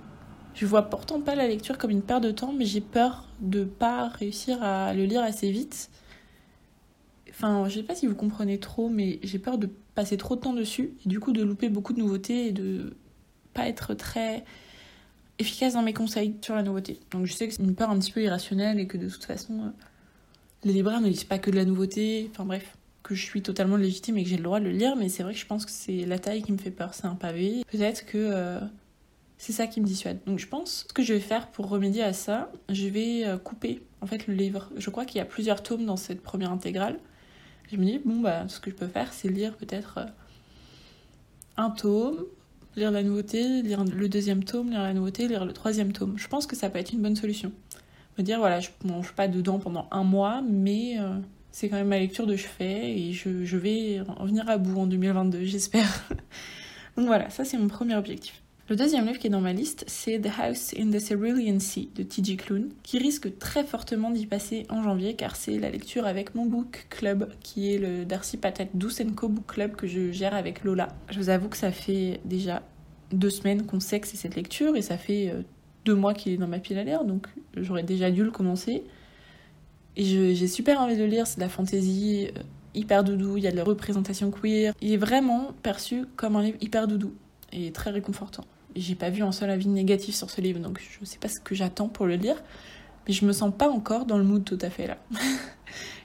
Je 0.54 0.66
vois 0.66 0.84
pourtant 0.84 1.22
pas 1.22 1.36
la 1.36 1.48
lecture 1.48 1.78
comme 1.78 1.92
une 1.92 2.02
perte 2.02 2.24
de 2.24 2.32
temps, 2.32 2.52
mais 2.52 2.66
j'ai 2.66 2.82
peur 2.82 3.28
de 3.42 3.64
pas 3.64 4.08
réussir 4.08 4.62
à 4.64 4.94
le 4.94 5.06
lire 5.06 5.22
assez 5.22 5.52
vite. 5.52 5.92
Enfin, 7.30 7.70
je 7.70 7.76
sais 7.76 7.84
pas 7.84 7.94
si 7.94 8.08
vous 8.08 8.16
comprenez 8.16 8.60
trop, 8.60 8.90
mais 8.90 9.20
j'ai 9.22 9.38
peur 9.38 9.60
de 9.60 9.70
passer 9.94 10.18
trop 10.18 10.36
de 10.36 10.42
temps 10.42 10.54
dessus, 10.54 10.94
et 11.06 11.10
du 11.10 11.20
coup 11.20 11.32
de 11.32 11.44
louper 11.44 11.70
beaucoup 11.70 11.94
de 11.94 12.00
nouveautés 12.00 12.48
et 12.48 12.52
de 12.52 12.98
pas 13.54 13.68
être 13.68 13.94
très 13.94 14.44
efficace 15.40 15.74
dans 15.74 15.82
mes 15.82 15.94
conseils 15.94 16.36
sur 16.42 16.56
la 16.56 16.64
nouveauté. 16.64 17.00
Donc 17.12 17.26
je 17.26 17.34
sais 17.34 17.48
que 17.48 17.54
c'est 17.54 17.64
une 17.64 17.76
peur 17.76 17.90
un 17.90 18.00
petit 18.00 18.12
peu 18.12 18.22
irrationnelle 18.22 18.80
et 18.80 18.88
que 18.88 18.98
de 18.98 19.10
toute 19.10 19.26
façon, 19.26 19.54
euh, 19.54 19.70
les 20.64 20.74
libraires 20.74 21.02
ne 21.02 21.08
lisent 21.08 21.24
pas 21.24 21.40
que 21.40 21.52
de 21.52 21.56
la 21.56 21.66
nouveauté. 21.66 22.30
Enfin 22.32 22.46
bref, 22.46 22.76
que 23.04 23.16
je 23.16 23.24
suis 23.24 23.42
totalement 23.42 23.78
légitime 23.78 24.18
et 24.18 24.24
que 24.24 24.30
j'ai 24.30 24.38
le 24.38 24.44
droit 24.44 24.60
de 24.60 24.66
le 24.66 24.72
lire, 24.72 24.96
mais 24.96 25.10
c'est 25.10 25.24
vrai 25.24 25.34
que 25.34 25.40
je 25.40 25.46
pense 25.46 25.66
que 25.66 25.72
c'est 25.72 26.06
la 26.06 26.20
taille 26.20 26.42
qui 26.42 26.52
me 26.52 26.58
fait 26.58 26.72
peur, 26.72 26.94
c'est 26.94 27.06
un 27.06 27.16
pavé. 27.16 27.64
Peut-être 27.72 28.06
que 28.06 28.18
euh, 28.18 28.60
c'est 29.38 29.54
ça 29.54 29.68
qui 29.68 29.80
me 29.80 29.86
dissuade. 29.86 30.20
Donc 30.26 30.40
je 30.40 30.48
pense 30.48 30.86
que 30.94 31.04
je 31.04 31.14
vais 31.14 31.20
faire 31.20 31.48
pour 31.48 31.70
remédier 31.70 32.04
à 32.04 32.14
ça, 32.14 32.52
je 32.70 32.88
vais 32.88 33.26
euh, 33.26 33.38
couper 33.38 33.82
en 34.02 34.08
fait 34.08 34.28
le 34.28 34.34
livre. 34.34 34.70
Je 34.76 34.90
crois 34.90 35.06
qu'il 35.06 35.20
y 35.20 35.22
a 35.22 35.26
plusieurs 35.26 35.64
tomes 35.64 35.86
dans 35.86 35.98
cette 35.98 36.22
première 36.22 36.52
intégrale. 36.52 37.00
Je 37.72 37.78
me 37.78 37.86
dis, 37.86 38.00
bon, 38.04 38.22
bah, 38.22 38.48
ce 38.48 38.60
que 38.60 38.72
je 38.72 38.76
peux 38.76 38.88
faire, 38.88 39.12
c'est 39.14 39.28
lire 39.28 39.56
peut-être 39.58 40.00
un 41.58 41.70
tome, 41.70 42.26
lire 42.78 42.92
la 42.92 43.04
nouveauté, 43.04 43.64
lire 43.64 43.84
le 43.84 44.08
deuxième 44.08 44.44
tome, 44.44 44.70
lire 44.70 44.84
la 44.84 44.94
nouveauté, 44.94 45.28
lire 45.28 45.44
le 45.44 45.52
troisième 45.52 45.92
tome. 45.92 46.14
Je 46.18 46.28
pense 46.28 46.46
que 46.46 46.56
ça 46.56 46.70
peut 46.70 46.80
être 46.80 46.94
une 46.94 47.02
bonne 47.02 47.16
solution. 47.16 47.52
Me 48.18 48.24
dire, 48.24 48.38
voilà, 48.38 48.60
je 48.60 48.70
mange 48.86 49.12
pas 49.14 49.28
dedans 49.28 49.60
pendant 49.60 49.88
un 49.92 50.04
mois, 50.04 50.42
mais 50.48 50.98
euh, 51.00 51.18
c'est 51.52 51.70
quand 51.70 51.76
même 51.76 51.88
ma 51.88 52.00
lecture 52.00 52.28
de 52.28 52.36
chevet 52.36 52.98
et 52.98 53.14
je, 53.14 53.44
je 53.44 53.58
vais 53.58 54.02
en 54.18 54.26
venir 54.26 54.48
à 54.48 54.58
bout 54.58 54.80
en 54.80 54.88
2022, 54.88 55.44
j'espère. 55.44 56.08
Donc 56.98 57.08
voilà, 57.08 57.30
ça 57.30 57.44
c'est 57.44 57.58
mon 57.58 57.68
premier 57.68 57.96
objectif. 57.96 58.42
Le 58.70 58.76
deuxième 58.76 59.06
livre 59.06 59.18
qui 59.18 59.28
est 59.28 59.30
dans 59.30 59.40
ma 59.40 59.54
liste, 59.54 59.86
c'est 59.88 60.20
The 60.20 60.28
House 60.42 60.74
in 60.78 60.92
the 60.92 61.00
Cerulean 61.00 61.58
Sea 61.58 61.90
de 61.96 62.04
T.J. 62.04 62.36
Klune, 62.36 62.70
qui 62.84 62.98
risque 62.98 63.38
très 63.40 63.64
fortement 63.64 64.12
d'y 64.12 64.26
passer 64.26 64.66
en 64.68 64.84
janvier 64.84 65.14
car 65.14 65.38
c'est 65.38 65.58
la 65.58 65.70
lecture 65.70 66.06
avec 66.06 66.36
mon 66.36 66.46
book 66.46 66.86
club, 66.90 67.30
qui 67.40 67.74
est 67.74 67.78
le 67.78 68.04
Darcy 68.04 68.36
Patate 68.36 68.68
Douce 68.74 69.02
Book 69.02 69.46
Club 69.48 69.78
que 69.78 69.88
je 69.88 70.12
gère 70.12 70.36
avec 70.36 70.66
Lola. 70.66 70.90
Je 71.10 71.18
vous 71.18 71.30
avoue 71.30 71.48
que 71.48 71.56
ça 71.56 71.72
fait 71.72 72.20
déjà 72.26 72.62
deux 73.14 73.30
semaines 73.30 73.66
qu'on 73.66 73.80
sait 73.80 74.02
que 74.02 74.08
c'est 74.08 74.18
cette 74.18 74.36
lecture 74.36 74.76
et 74.76 74.82
ça 74.82 74.98
fait 74.98 75.30
euh, 75.30 75.44
deux 75.86 75.96
mois 75.96 76.14
qu'il 76.14 76.34
est 76.34 76.38
dans 76.38 76.50
ma 76.50 76.60
pile 76.60 76.78
à 76.78 76.84
lire, 76.84 77.06
donc 77.06 77.28
j'aurais 77.56 77.84
déjà 77.84 78.12
dû 78.12 78.26
le 78.26 78.32
commencer. 78.32 78.84
Et 79.96 80.04
j'ai 80.04 80.48
super 80.48 80.82
envie 80.82 80.98
de 80.98 81.04
le 81.04 81.10
lire, 81.10 81.26
c'est 81.26 81.38
de 81.38 81.42
la 81.42 81.50
fantaisie 81.50 82.28
euh, 82.36 82.42
hyper 82.74 83.06
doudou, 83.06 83.38
il 83.38 83.46
y 83.46 83.48
a 83.48 83.52
de 83.52 83.56
la 83.56 83.64
représentation 83.64 84.30
queer. 84.30 84.74
Il 84.82 84.92
est 84.92 84.98
vraiment 84.98 85.54
perçu 85.64 86.04
comme 86.18 86.36
un 86.36 86.44
livre 86.44 86.58
hyper 86.60 86.86
doudou 86.90 87.14
et 87.54 87.72
très 87.72 87.92
réconfortant 87.92 88.44
j'ai 88.80 88.96
pas 88.96 89.10
vu 89.10 89.24
un 89.24 89.32
seul 89.32 89.50
avis 89.50 89.68
négatif 89.68 90.16
sur 90.16 90.30
ce 90.30 90.42
livre, 90.42 90.60
donc 90.60 90.80
je 90.80 91.06
sais 91.06 91.18
pas 91.20 91.28
ce 91.28 91.40
que 91.40 91.56
j'attends 91.56 91.88
pour 91.88 92.06
le 92.06 92.16
lire, 92.16 92.42
mais 93.08 93.14
je 93.14 93.26
me 93.26 93.32
sens 93.32 93.54
pas 93.58 93.70
encore 93.70 94.06
dans 94.06 94.18
le 94.18 94.24
mood 94.24 94.44
tout 94.44 94.60
à 94.62 94.70
fait 94.70 94.88
là. 94.88 94.98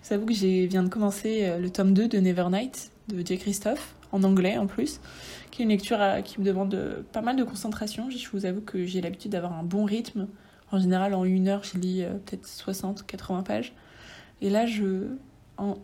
J'avoue 0.09 0.27
que 0.27 0.35
j'ai 0.35 0.67
viens 0.67 0.83
de 0.83 0.89
commencer 0.89 1.45
euh, 1.45 1.59
le 1.59 1.71
tome 1.71 1.95
2 1.95 2.09
de 2.09 2.19
Nevernight 2.19 2.91
de 3.09 3.25
J. 3.25 3.39
Christophe, 3.39 3.95
en 4.11 4.23
anglais 4.25 4.59
en 4.59 4.67
plus, 4.67 5.01
qui 5.51 5.63
est 5.63 5.65
une 5.65 5.71
lecture 5.71 5.99
qui 6.25 6.41
me 6.41 6.45
demande 6.45 6.75
euh, 6.75 7.03
pas 7.13 7.21
mal 7.21 7.37
de 7.37 7.45
concentration. 7.45 8.11
Je 8.11 8.29
vous 8.31 8.47
avoue 8.47 8.61
que 8.61 8.85
j'ai 8.85 9.01
l'habitude 9.01 9.33
d'avoir 9.33 9.53
un 9.53 9.63
bon 9.63 9.85
rythme. 9.85 10.29
En 10.71 10.79
général, 10.79 11.15
en 11.15 11.25
une 11.25 11.49
heure, 11.49 11.63
je 11.65 11.79
lis 11.79 12.03
euh, 12.03 12.15
peut-être 12.15 12.47
60, 12.47 13.07
80 13.07 13.43
pages. 13.43 13.75
Et 14.41 14.51
là, 14.51 14.67
je, 14.67 15.07
en, 15.57 15.77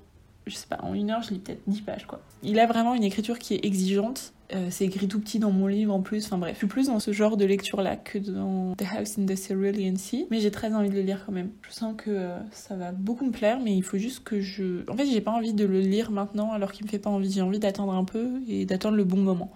je 0.47 0.55
sais 0.55 0.67
pas, 0.67 0.79
en 0.83 0.95
une 0.95 1.11
heure, 1.11 1.23
je 1.23 1.31
lis 1.31 1.39
peut-être 1.39 1.63
10 1.67 1.83
pages, 1.83 2.07
quoi. 2.07 2.21
Il 2.43 2.59
a 2.59 2.67
vraiment 2.67 2.95
une 2.95 3.05
écriture 3.05 3.39
qui 3.39 3.55
est 3.55 3.65
exigeante, 3.65 4.33
euh, 4.55 4.69
c'est 4.71 4.87
écrit 4.87 5.09
tout 5.09 5.21
petit 5.21 5.39
dans 5.39 5.51
mon 5.51 5.67
livre 5.67 5.93
en 5.93 6.01
plus. 6.01 6.25
Enfin 6.25 6.39
bref, 6.39 6.55
je 6.55 6.59
suis 6.59 6.67
plus 6.67 6.87
dans 6.87 7.01
ce 7.01 7.13
genre 7.13 7.37
de 7.37 7.45
lecture-là 7.45 7.97
que 7.97 8.19
dans 8.19 8.75
The 8.77 8.85
House 8.97 9.19
in 9.19 9.27
the 9.27 9.37
Cerulean 9.37 9.97
Sea. 9.97 10.27
Mais 10.31 10.41
j'ai 10.41 10.51
très 10.51 10.73
envie 10.73 10.89
de 10.89 10.95
le 10.95 11.03
lire 11.03 11.23
quand 11.27 11.33
même. 11.33 11.51
Je 11.63 11.71
sens 11.71 11.95
que 11.97 12.11
euh, 12.11 12.39
ça 12.51 12.75
va 12.75 12.93
beaucoup 12.93 13.27
me 13.27 13.31
plaire, 13.31 13.61
mais 13.61 13.77
il 13.77 13.83
faut 13.83 13.99
juste 13.99 14.25
que 14.25 14.41
je. 14.41 14.91
En 14.91 14.97
fait, 14.97 15.07
j'ai 15.07 15.21
pas 15.21 15.33
envie 15.33 15.53
de 15.53 15.67
le 15.67 15.81
lire 15.81 16.11
maintenant 16.11 16.53
alors 16.53 16.73
qu'il 16.73 16.87
me 16.87 16.91
fait 16.91 16.99
pas 16.99 17.11
envie. 17.11 17.31
J'ai 17.31 17.43
envie 17.43 17.59
d'attendre 17.59 17.93
un 17.93 18.05
peu 18.05 18.41
et 18.49 18.65
d'attendre 18.65 18.97
le 18.97 19.05
bon 19.05 19.19
moment. 19.19 19.51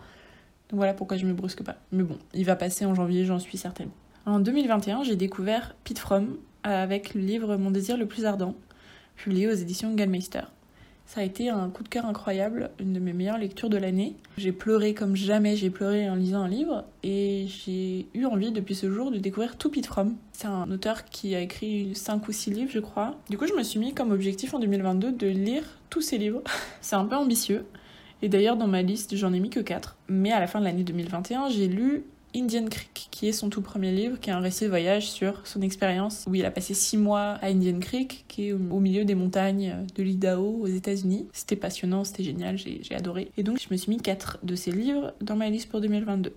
Donc 0.68 0.78
voilà 0.78 0.92
pourquoi 0.92 1.16
je 1.16 1.26
me 1.26 1.32
brusque 1.32 1.62
pas. 1.62 1.76
Mais 1.90 2.02
bon, 2.02 2.18
il 2.34 2.44
va 2.44 2.56
passer 2.56 2.84
en 2.84 2.94
janvier, 2.94 3.24
j'en 3.24 3.38
suis 3.38 3.56
certaine. 3.56 3.88
En 4.26 4.40
2021, 4.40 5.04
j'ai 5.04 5.16
découvert 5.16 5.74
Pete 5.84 5.98
Fromm 5.98 6.36
avec 6.64 7.14
le 7.14 7.22
livre 7.22 7.56
Mon 7.56 7.70
désir 7.70 7.96
le 7.96 8.06
plus 8.06 8.24
ardent, 8.24 8.54
publié 9.16 9.48
aux 9.48 9.54
éditions 9.54 9.94
Gallmeister. 9.94 10.42
Ça 11.06 11.20
a 11.20 11.24
été 11.24 11.50
un 11.50 11.68
coup 11.68 11.82
de 11.82 11.88
cœur 11.88 12.06
incroyable, 12.06 12.70
une 12.80 12.92
de 12.92 12.98
mes 12.98 13.12
meilleures 13.12 13.38
lectures 13.38 13.68
de 13.68 13.76
l'année. 13.76 14.16
J'ai 14.38 14.52
pleuré 14.52 14.94
comme 14.94 15.14
jamais 15.14 15.56
j'ai 15.56 15.68
pleuré 15.68 16.08
en 16.08 16.14
lisant 16.14 16.42
un 16.42 16.48
livre 16.48 16.84
et 17.02 17.46
j'ai 17.48 18.06
eu 18.14 18.24
envie 18.24 18.50
depuis 18.50 18.74
ce 18.74 18.90
jour 18.90 19.10
de 19.10 19.18
découvrir 19.18 19.56
tout 19.56 19.70
Pete 19.70 19.86
From. 19.86 20.16
C'est 20.32 20.46
un 20.46 20.70
auteur 20.70 21.04
qui 21.04 21.34
a 21.34 21.40
écrit 21.40 21.94
5 21.94 22.26
ou 22.28 22.32
6 22.32 22.50
livres, 22.50 22.70
je 22.72 22.80
crois. 22.80 23.16
Du 23.28 23.36
coup, 23.36 23.46
je 23.46 23.52
me 23.52 23.62
suis 23.62 23.78
mis 23.78 23.92
comme 23.92 24.10
objectif 24.10 24.54
en 24.54 24.58
2022 24.58 25.12
de 25.12 25.26
lire 25.26 25.64
tous 25.90 26.00
ses 26.00 26.18
livres. 26.18 26.42
C'est 26.80 26.96
un 26.96 27.04
peu 27.04 27.16
ambitieux. 27.16 27.66
Et 28.22 28.28
d'ailleurs, 28.28 28.56
dans 28.56 28.68
ma 28.68 28.82
liste, 28.82 29.16
j'en 29.16 29.32
ai 29.32 29.40
mis 29.40 29.50
que 29.50 29.60
4. 29.60 29.96
Mais 30.08 30.30
à 30.32 30.40
la 30.40 30.46
fin 30.46 30.60
de 30.60 30.64
l'année 30.64 30.84
2021, 30.84 31.48
j'ai 31.48 31.66
lu 31.66 32.04
Indian 32.34 32.64
Creek, 32.66 33.08
qui 33.10 33.28
est 33.28 33.32
son 33.32 33.50
tout 33.50 33.60
premier 33.60 33.92
livre, 33.92 34.18
qui 34.18 34.30
est 34.30 34.32
un 34.32 34.40
récit 34.40 34.64
de 34.64 34.70
voyage 34.70 35.10
sur 35.10 35.46
son 35.46 35.60
expérience 35.60 36.24
où 36.26 36.34
il 36.34 36.44
a 36.44 36.50
passé 36.50 36.74
six 36.74 36.96
mois 36.96 37.38
à 37.42 37.48
Indian 37.48 37.78
Creek, 37.78 38.24
qui 38.28 38.48
est 38.48 38.52
au 38.52 38.80
milieu 38.80 39.04
des 39.04 39.14
montagnes 39.14 39.76
de 39.94 40.02
l'Idaho 40.02 40.60
aux 40.62 40.66
États-Unis. 40.66 41.26
C'était 41.32 41.56
passionnant, 41.56 42.04
c'était 42.04 42.24
génial, 42.24 42.56
j'ai 42.58 42.94
adoré. 42.94 43.30
Et 43.36 43.42
donc 43.42 43.60
je 43.60 43.68
me 43.70 43.76
suis 43.76 43.90
mis 43.90 43.98
quatre 43.98 44.38
de 44.42 44.54
ces 44.54 44.72
livres 44.72 45.12
dans 45.20 45.36
ma 45.36 45.50
liste 45.50 45.68
pour 45.68 45.80
2022. 45.80 46.32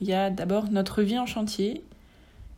Il 0.00 0.06
y 0.06 0.12
a 0.12 0.30
d'abord 0.30 0.70
Notre 0.70 1.02
vie 1.02 1.18
en 1.18 1.26
chantier, 1.26 1.82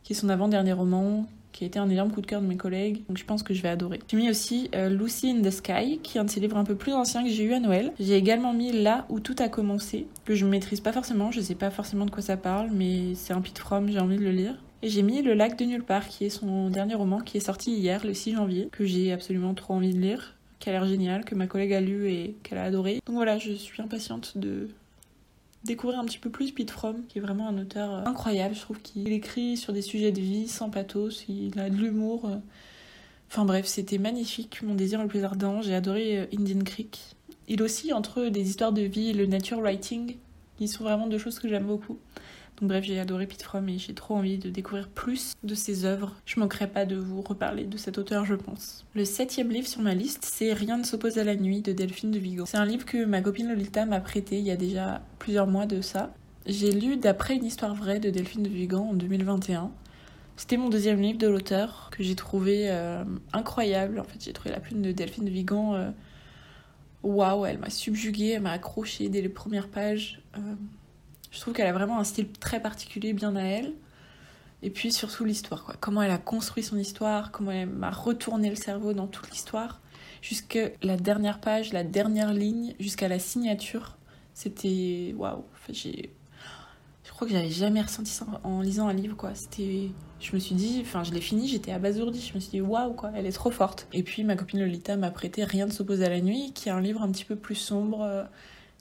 qui 0.03 0.13
est 0.13 0.15
son 0.15 0.29
avant-dernier 0.29 0.73
roman, 0.73 1.27
qui 1.57 1.63
a 1.63 1.67
été 1.67 1.79
un 1.79 1.89
énorme 1.89 2.11
coup 2.11 2.21
de 2.21 2.27
cœur 2.27 2.39
de 2.39 2.45
mes 2.45 2.55
collègues, 2.55 3.01
donc 3.07 3.17
je 3.17 3.25
pense 3.25 3.41
que 3.41 3.55
je 3.55 3.63
vais 3.63 3.69
adorer. 3.69 3.99
J'ai 4.07 4.17
mis 4.17 4.29
aussi 4.29 4.69
euh, 4.75 4.89
Lucy 4.89 5.31
in 5.31 5.41
the 5.41 5.49
Sky, 5.49 5.99
qui 6.03 6.17
est 6.17 6.21
un 6.21 6.25
de 6.25 6.29
ces 6.29 6.39
livres 6.39 6.55
un 6.55 6.63
peu 6.63 6.75
plus 6.75 6.93
anciens 6.93 7.23
que 7.23 7.31
j'ai 7.31 7.45
eu 7.45 7.53
à 7.53 7.59
Noël. 7.59 7.93
J'ai 7.99 8.15
également 8.15 8.53
mis 8.53 8.71
Là 8.71 9.07
où 9.09 9.19
tout 9.19 9.35
a 9.39 9.49
commencé, 9.49 10.05
que 10.25 10.35
je 10.35 10.45
ne 10.45 10.51
maîtrise 10.51 10.81
pas 10.81 10.91
forcément, 10.91 11.31
je 11.31 11.41
sais 11.41 11.55
pas 11.55 11.71
forcément 11.71 12.05
de 12.05 12.11
quoi 12.11 12.21
ça 12.21 12.37
parle, 12.37 12.69
mais 12.71 13.15
c'est 13.15 13.33
un 13.33 13.41
pit 13.41 13.57
from, 13.57 13.89
j'ai 13.89 13.99
envie 13.99 14.17
de 14.17 14.23
le 14.23 14.31
lire. 14.31 14.53
Et 14.83 14.89
j'ai 14.89 15.01
mis 15.01 15.23
Le 15.23 15.33
lac 15.33 15.57
de 15.57 15.65
nulle 15.65 15.83
part, 15.83 16.07
qui 16.07 16.25
est 16.25 16.29
son 16.29 16.69
dernier 16.69 16.93
roman, 16.93 17.21
qui 17.21 17.37
est 17.37 17.39
sorti 17.41 17.71
hier, 17.71 18.05
le 18.05 18.13
6 18.13 18.33
janvier, 18.33 18.69
que 18.71 18.85
j'ai 18.85 19.11
absolument 19.11 19.55
trop 19.55 19.73
envie 19.73 19.95
de 19.95 19.99
lire, 19.99 20.35
qui 20.59 20.69
a 20.69 20.73
l'air 20.73 20.85
génial, 20.85 21.25
que 21.25 21.33
ma 21.33 21.47
collègue 21.47 21.73
a 21.73 21.81
lu 21.81 22.11
et 22.11 22.35
qu'elle 22.43 22.59
a 22.59 22.65
adoré. 22.65 22.99
Donc 23.07 23.15
voilà, 23.15 23.39
je 23.39 23.53
suis 23.53 23.81
impatiente 23.81 24.37
de 24.37 24.67
découvrir 25.67 25.99
un 25.99 26.05
petit 26.05 26.17
peu 26.17 26.29
plus 26.29 26.51
Pete 26.51 26.71
Fromm, 26.71 27.05
qui 27.07 27.19
est 27.19 27.21
vraiment 27.21 27.47
un 27.47 27.57
auteur 27.59 27.93
euh, 27.93 28.05
incroyable. 28.05 28.55
Je 28.55 28.61
trouve 28.61 28.81
qu'il 28.81 29.11
écrit 29.11 29.57
sur 29.57 29.73
des 29.73 29.83
sujets 29.83 30.11
de 30.11 30.19
vie 30.19 30.47
sans 30.47 30.69
pathos, 30.69 31.25
il 31.29 31.59
a 31.59 31.69
de 31.69 31.75
l'humour. 31.75 32.25
Euh. 32.25 32.37
Enfin 33.29 33.45
bref, 33.45 33.65
c'était 33.67 33.97
magnifique, 33.97 34.61
mon 34.63 34.73
désir 34.73 35.01
le 35.01 35.07
plus 35.07 35.23
ardent. 35.23 35.61
J'ai 35.61 35.75
adoré 35.75 36.19
euh, 36.19 36.25
Indian 36.33 36.63
Creek. 36.63 36.99
Il 37.47 37.61
aussi 37.61 37.93
entre 37.93 38.25
des 38.25 38.49
histoires 38.49 38.73
de 38.73 38.81
vie 38.81 39.09
et 39.09 39.13
le 39.13 39.25
nature 39.25 39.59
writing, 39.59 40.15
qui 40.57 40.67
sont 40.67 40.83
vraiment 40.83 41.07
deux 41.07 41.19
choses 41.19 41.39
que 41.39 41.47
j'aime 41.47 41.65
beaucoup. 41.65 41.97
Bref, 42.61 42.85
j'ai 42.85 42.99
adoré 42.99 43.27
Pete 43.27 43.45
et 43.67 43.77
j'ai 43.77 43.93
trop 43.93 44.15
envie 44.15 44.39
de 44.39 44.49
découvrir 44.49 44.87
plus 44.87 45.33
de 45.43 45.53
ses 45.53 45.85
œuvres. 45.85 46.15
Je 46.25 46.39
manquerai 46.39 46.67
pas 46.67 46.85
de 46.85 46.95
vous 46.95 47.21
reparler 47.21 47.65
de 47.65 47.77
cet 47.77 47.99
auteur, 47.99 48.25
je 48.25 48.33
pense. 48.33 48.83
Le 48.95 49.05
septième 49.05 49.49
livre 49.49 49.67
sur 49.67 49.81
ma 49.81 49.93
liste, 49.93 50.25
c'est 50.25 50.53
Rien 50.53 50.77
ne 50.77 50.83
s'oppose 50.83 51.19
à 51.19 51.23
la 51.23 51.35
nuit 51.35 51.61
de 51.61 51.71
Delphine 51.71 52.09
de 52.09 52.17
Vigo. 52.17 52.45
C'est 52.47 52.57
un 52.57 52.65
livre 52.65 52.85
que 52.85 53.05
ma 53.05 53.21
copine 53.21 53.49
Lolita 53.49 53.85
m'a 53.85 53.99
prêté 53.99 54.39
il 54.39 54.45
y 54.45 54.51
a 54.51 54.55
déjà 54.55 55.01
plusieurs 55.19 55.45
mois 55.45 55.67
de 55.67 55.81
ça. 55.81 56.11
J'ai 56.47 56.71
lu 56.71 56.97
d'après 56.97 57.35
une 57.35 57.45
histoire 57.45 57.75
vraie 57.75 57.99
de 57.99 58.09
Delphine 58.09 58.43
de 58.43 58.49
Vigan 58.49 58.89
en 58.89 58.93
2021. 58.93 59.69
C'était 60.35 60.57
mon 60.57 60.69
deuxième 60.69 61.01
livre 61.01 61.19
de 61.19 61.27
l'auteur 61.27 61.89
que 61.91 62.03
j'ai 62.03 62.15
trouvé 62.15 62.71
euh, 62.71 63.03
incroyable. 63.33 63.99
En 63.99 64.03
fait, 64.03 64.23
j'ai 64.23 64.33
trouvé 64.33 64.51
la 64.51 64.59
plume 64.59 64.81
de 64.81 64.91
Delphine 64.91 65.25
de 65.25 65.29
Vigan. 65.29 65.75
Euh, 65.75 65.89
waouh, 67.03 67.45
elle 67.45 67.57
m'a 67.59 67.69
subjuguée, 67.69 68.29
elle 68.29 68.41
m'a 68.41 68.51
accrochée 68.51 69.09
dès 69.09 69.21
les 69.21 69.29
premières 69.29 69.67
pages. 69.67 70.21
Euh, 70.37 70.55
je 71.31 71.39
trouve 71.39 71.53
qu'elle 71.53 71.67
a 71.67 71.73
vraiment 71.73 71.99
un 71.99 72.03
style 72.03 72.31
très 72.31 72.61
particulier, 72.61 73.13
bien 73.13 73.35
à 73.35 73.41
elle. 73.41 73.73
Et 74.63 74.69
puis 74.69 74.91
surtout 74.91 75.23
l'histoire, 75.23 75.63
quoi. 75.63 75.75
Comment 75.79 76.01
elle 76.01 76.11
a 76.11 76.17
construit 76.17 76.63
son 76.63 76.77
histoire, 76.77 77.31
comment 77.31 77.51
elle 77.51 77.69
m'a 77.69 77.91
retourné 77.91 78.49
le 78.49 78.55
cerveau 78.55 78.93
dans 78.93 79.07
toute 79.07 79.29
l'histoire. 79.29 79.81
Jusqu'à 80.21 80.69
la 80.81 80.97
dernière 80.97 81.39
page, 81.39 81.73
la 81.73 81.83
dernière 81.83 82.33
ligne, 82.33 82.73
jusqu'à 82.79 83.07
la 83.07 83.19
signature. 83.19 83.97
C'était. 84.33 85.13
Waouh! 85.15 85.43
j'ai. 85.69 86.11
Je 87.03 87.11
crois 87.11 87.27
que 87.27 87.33
j'avais 87.33 87.49
jamais 87.49 87.81
ressenti 87.81 88.11
ça 88.11 88.25
en 88.43 88.61
lisant 88.61 88.87
un 88.87 88.93
livre, 88.93 89.15
quoi. 89.15 89.35
C'était. 89.35 89.89
Je 90.19 90.33
me 90.33 90.39
suis 90.39 90.55
dit, 90.55 90.79
enfin, 90.81 91.03
je 91.03 91.13
l'ai 91.13 91.21
fini, 91.21 91.47
j'étais 91.47 91.71
abasourdie. 91.71 92.27
Je 92.27 92.33
me 92.33 92.39
suis 92.39 92.49
dit, 92.49 92.61
waouh, 92.61 92.93
quoi, 92.93 93.11
elle 93.15 93.27
est 93.27 93.31
trop 93.31 93.51
forte. 93.51 93.87
Et 93.93 94.01
puis 94.01 94.23
ma 94.23 94.35
copine 94.35 94.59
Lolita 94.59 94.97
m'a 94.97 95.11
prêté 95.11 95.43
Rien 95.43 95.67
ne 95.67 95.71
s'oppose 95.71 96.01
à 96.01 96.09
la 96.09 96.19
nuit, 96.19 96.51
qui 96.53 96.69
est 96.69 96.71
un 96.71 96.81
livre 96.81 97.03
un 97.03 97.11
petit 97.11 97.25
peu 97.25 97.35
plus 97.35 97.55
sombre 97.55 98.01
euh, 98.01 98.23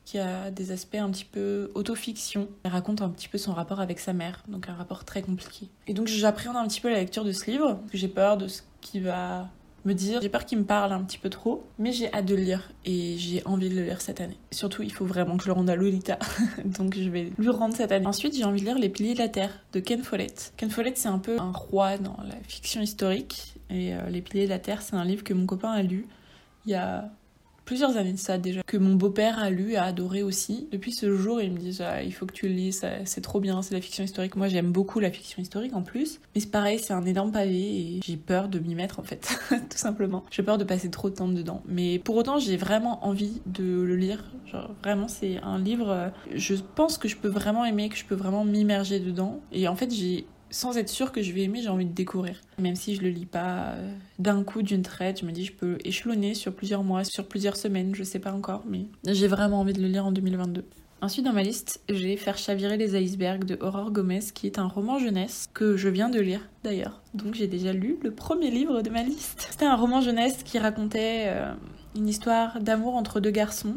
qui 0.06 0.18
a 0.18 0.50
des 0.50 0.70
aspects 0.70 0.94
un 0.94 1.10
petit 1.10 1.26
peu 1.26 1.70
autofiction. 1.74 2.48
Elle 2.62 2.70
raconte 2.70 3.02
un 3.02 3.10
petit 3.10 3.28
peu 3.28 3.36
son 3.36 3.52
rapport 3.52 3.80
avec 3.80 3.98
sa 3.98 4.14
mère, 4.14 4.42
donc 4.48 4.70
un 4.70 4.74
rapport 4.74 5.04
très 5.04 5.20
compliqué. 5.20 5.68
Et 5.88 5.92
donc 5.92 6.06
j'appréhende 6.06 6.56
un 6.56 6.66
petit 6.66 6.80
peu 6.80 6.88
la 6.88 7.00
lecture 7.00 7.24
de 7.24 7.32
ce 7.32 7.50
livre, 7.50 7.80
j'ai 7.92 8.08
peur 8.08 8.38
de 8.38 8.46
ce 8.46 8.62
qui 8.80 9.00
va 9.00 9.50
me 9.84 9.94
dire. 9.94 10.22
J'ai 10.22 10.28
peur 10.28 10.46
qu'il 10.46 10.58
me 10.58 10.64
parle 10.64 10.92
un 10.92 11.02
petit 11.02 11.18
peu 11.18 11.28
trop, 11.28 11.66
mais 11.78 11.90
j'ai 11.90 12.12
hâte 12.14 12.24
de 12.24 12.36
le 12.36 12.42
lire 12.42 12.70
et 12.84 13.16
j'ai 13.18 13.44
envie 13.46 13.68
de 13.68 13.74
le 13.74 13.82
lire 13.82 14.00
cette 14.00 14.20
année. 14.20 14.38
Surtout, 14.52 14.84
il 14.84 14.92
faut 14.92 15.04
vraiment 15.04 15.36
que 15.36 15.42
je 15.42 15.48
le 15.48 15.54
rende 15.54 15.68
à 15.68 15.74
Lolita, 15.74 16.20
donc 16.64 16.96
je 16.96 17.10
vais 17.10 17.32
lui 17.36 17.48
rendre 17.50 17.74
cette 17.74 17.90
année. 17.90 18.06
Ensuite, 18.06 18.36
j'ai 18.36 18.44
envie 18.44 18.60
de 18.60 18.66
lire 18.66 18.78
Les 18.78 18.88
Piliers 18.88 19.14
de 19.14 19.18
la 19.18 19.28
Terre 19.28 19.60
de 19.72 19.80
Ken 19.80 20.02
Follett. 20.04 20.52
Ken 20.56 20.70
Follett, 20.70 20.96
c'est 20.96 21.08
un 21.08 21.18
peu 21.18 21.36
un 21.40 21.52
roi 21.52 21.98
dans 21.98 22.16
la 22.24 22.36
fiction 22.46 22.80
historique, 22.80 23.56
et 23.70 23.92
euh, 23.92 24.08
Les 24.08 24.22
Piliers 24.22 24.44
de 24.44 24.50
la 24.50 24.60
Terre, 24.60 24.82
c'est 24.82 24.94
un 24.94 25.04
livre 25.04 25.24
que 25.24 25.34
mon 25.34 25.46
copain 25.46 25.72
a 25.72 25.82
lu 25.82 26.06
il 26.66 26.72
y 26.72 26.74
a 26.74 27.10
plusieurs 27.66 27.98
années 27.98 28.12
de 28.12 28.18
ça 28.18 28.38
déjà, 28.38 28.62
que 28.62 28.78
mon 28.78 28.94
beau-père 28.94 29.38
a 29.38 29.50
lu, 29.50 29.74
a 29.76 29.82
adoré 29.84 30.22
aussi. 30.22 30.68
Depuis 30.72 30.92
ce 30.92 31.14
jour, 31.14 31.42
il 31.42 31.52
me 31.52 31.58
dit 31.58 31.78
ah, 31.82 32.02
il 32.02 32.14
faut 32.14 32.24
que 32.24 32.32
tu 32.32 32.48
le 32.48 32.54
lises, 32.54 32.86
c'est 33.04 33.20
trop 33.20 33.40
bien, 33.40 33.60
c'est 33.60 33.74
la 33.74 33.80
fiction 33.82 34.04
historique. 34.04 34.36
Moi, 34.36 34.48
j'aime 34.48 34.72
beaucoup 34.72 35.00
la 35.00 35.10
fiction 35.10 35.42
historique 35.42 35.74
en 35.74 35.82
plus. 35.82 36.20
Mais 36.34 36.40
c'est 36.40 36.50
pareil, 36.50 36.78
c'est 36.78 36.94
un 36.94 37.04
énorme 37.04 37.32
pavé 37.32 37.56
et 37.56 38.00
j'ai 38.02 38.16
peur 38.16 38.48
de 38.48 38.58
m'y 38.60 38.74
mettre 38.74 39.00
en 39.00 39.02
fait, 39.02 39.36
tout 39.50 39.76
simplement. 39.76 40.24
J'ai 40.30 40.42
peur 40.42 40.56
de 40.56 40.64
passer 40.64 40.90
trop 40.90 41.10
de 41.10 41.16
temps 41.16 41.28
dedans. 41.28 41.62
Mais 41.66 41.98
pour 41.98 42.16
autant, 42.16 42.38
j'ai 42.38 42.56
vraiment 42.56 43.04
envie 43.04 43.42
de 43.46 43.82
le 43.82 43.96
lire. 43.96 44.24
Genre, 44.46 44.70
vraiment, 44.82 45.08
c'est 45.08 45.38
un 45.42 45.58
livre, 45.58 45.90
euh, 45.90 46.08
je 46.32 46.54
pense 46.76 46.98
que 46.98 47.08
je 47.08 47.16
peux 47.16 47.28
vraiment 47.28 47.64
aimer, 47.64 47.88
que 47.88 47.96
je 47.96 48.04
peux 48.04 48.14
vraiment 48.14 48.44
m'immerger 48.44 49.00
dedans. 49.00 49.40
Et 49.50 49.66
en 49.66 49.74
fait, 49.74 49.92
j'ai 49.92 50.24
sans 50.50 50.76
être 50.78 50.88
sûr 50.88 51.12
que 51.12 51.22
je 51.22 51.32
vais 51.32 51.42
aimer, 51.42 51.60
j'ai 51.62 51.68
envie 51.68 51.86
de 51.86 51.92
découvrir. 51.92 52.40
Même 52.58 52.76
si 52.76 52.94
je 52.94 53.02
le 53.02 53.08
lis 53.08 53.26
pas 53.26 53.72
euh, 53.72 53.94
d'un 54.18 54.42
coup, 54.42 54.62
d'une 54.62 54.82
traite, 54.82 55.20
je 55.20 55.26
me 55.26 55.32
dis 55.32 55.44
je 55.44 55.52
peux 55.52 55.78
échelonner 55.84 56.34
sur 56.34 56.54
plusieurs 56.54 56.84
mois, 56.84 57.04
sur 57.04 57.26
plusieurs 57.26 57.56
semaines, 57.56 57.94
je 57.94 58.04
sais 58.04 58.18
pas 58.18 58.32
encore, 58.32 58.64
mais 58.68 58.86
j'ai 59.04 59.28
vraiment 59.28 59.60
envie 59.60 59.72
de 59.72 59.80
le 59.80 59.88
lire 59.88 60.06
en 60.06 60.12
2022. 60.12 60.64
Ensuite, 61.02 61.26
dans 61.26 61.32
ma 61.32 61.42
liste, 61.42 61.80
j'ai 61.90 62.16
Faire 62.16 62.38
chavirer 62.38 62.78
les 62.78 62.96
icebergs 62.96 63.44
de 63.44 63.58
Aurore 63.60 63.90
Gomez, 63.90 64.20
qui 64.34 64.46
est 64.46 64.58
un 64.58 64.66
roman 64.66 64.98
jeunesse 64.98 65.46
que 65.52 65.76
je 65.76 65.88
viens 65.88 66.08
de 66.08 66.18
lire 66.18 66.40
d'ailleurs. 66.64 67.02
Donc 67.12 67.34
j'ai 67.34 67.46
déjà 67.46 67.72
lu 67.72 67.98
le 68.02 68.10
premier 68.10 68.50
livre 68.50 68.80
de 68.80 68.88
ma 68.88 69.02
liste. 69.02 69.46
C'était 69.50 69.66
un 69.66 69.76
roman 69.76 70.00
jeunesse 70.00 70.42
qui 70.42 70.58
racontait 70.58 71.24
euh, 71.26 71.52
une 71.94 72.08
histoire 72.08 72.60
d'amour 72.60 72.94
entre 72.94 73.20
deux 73.20 73.30
garçons. 73.30 73.76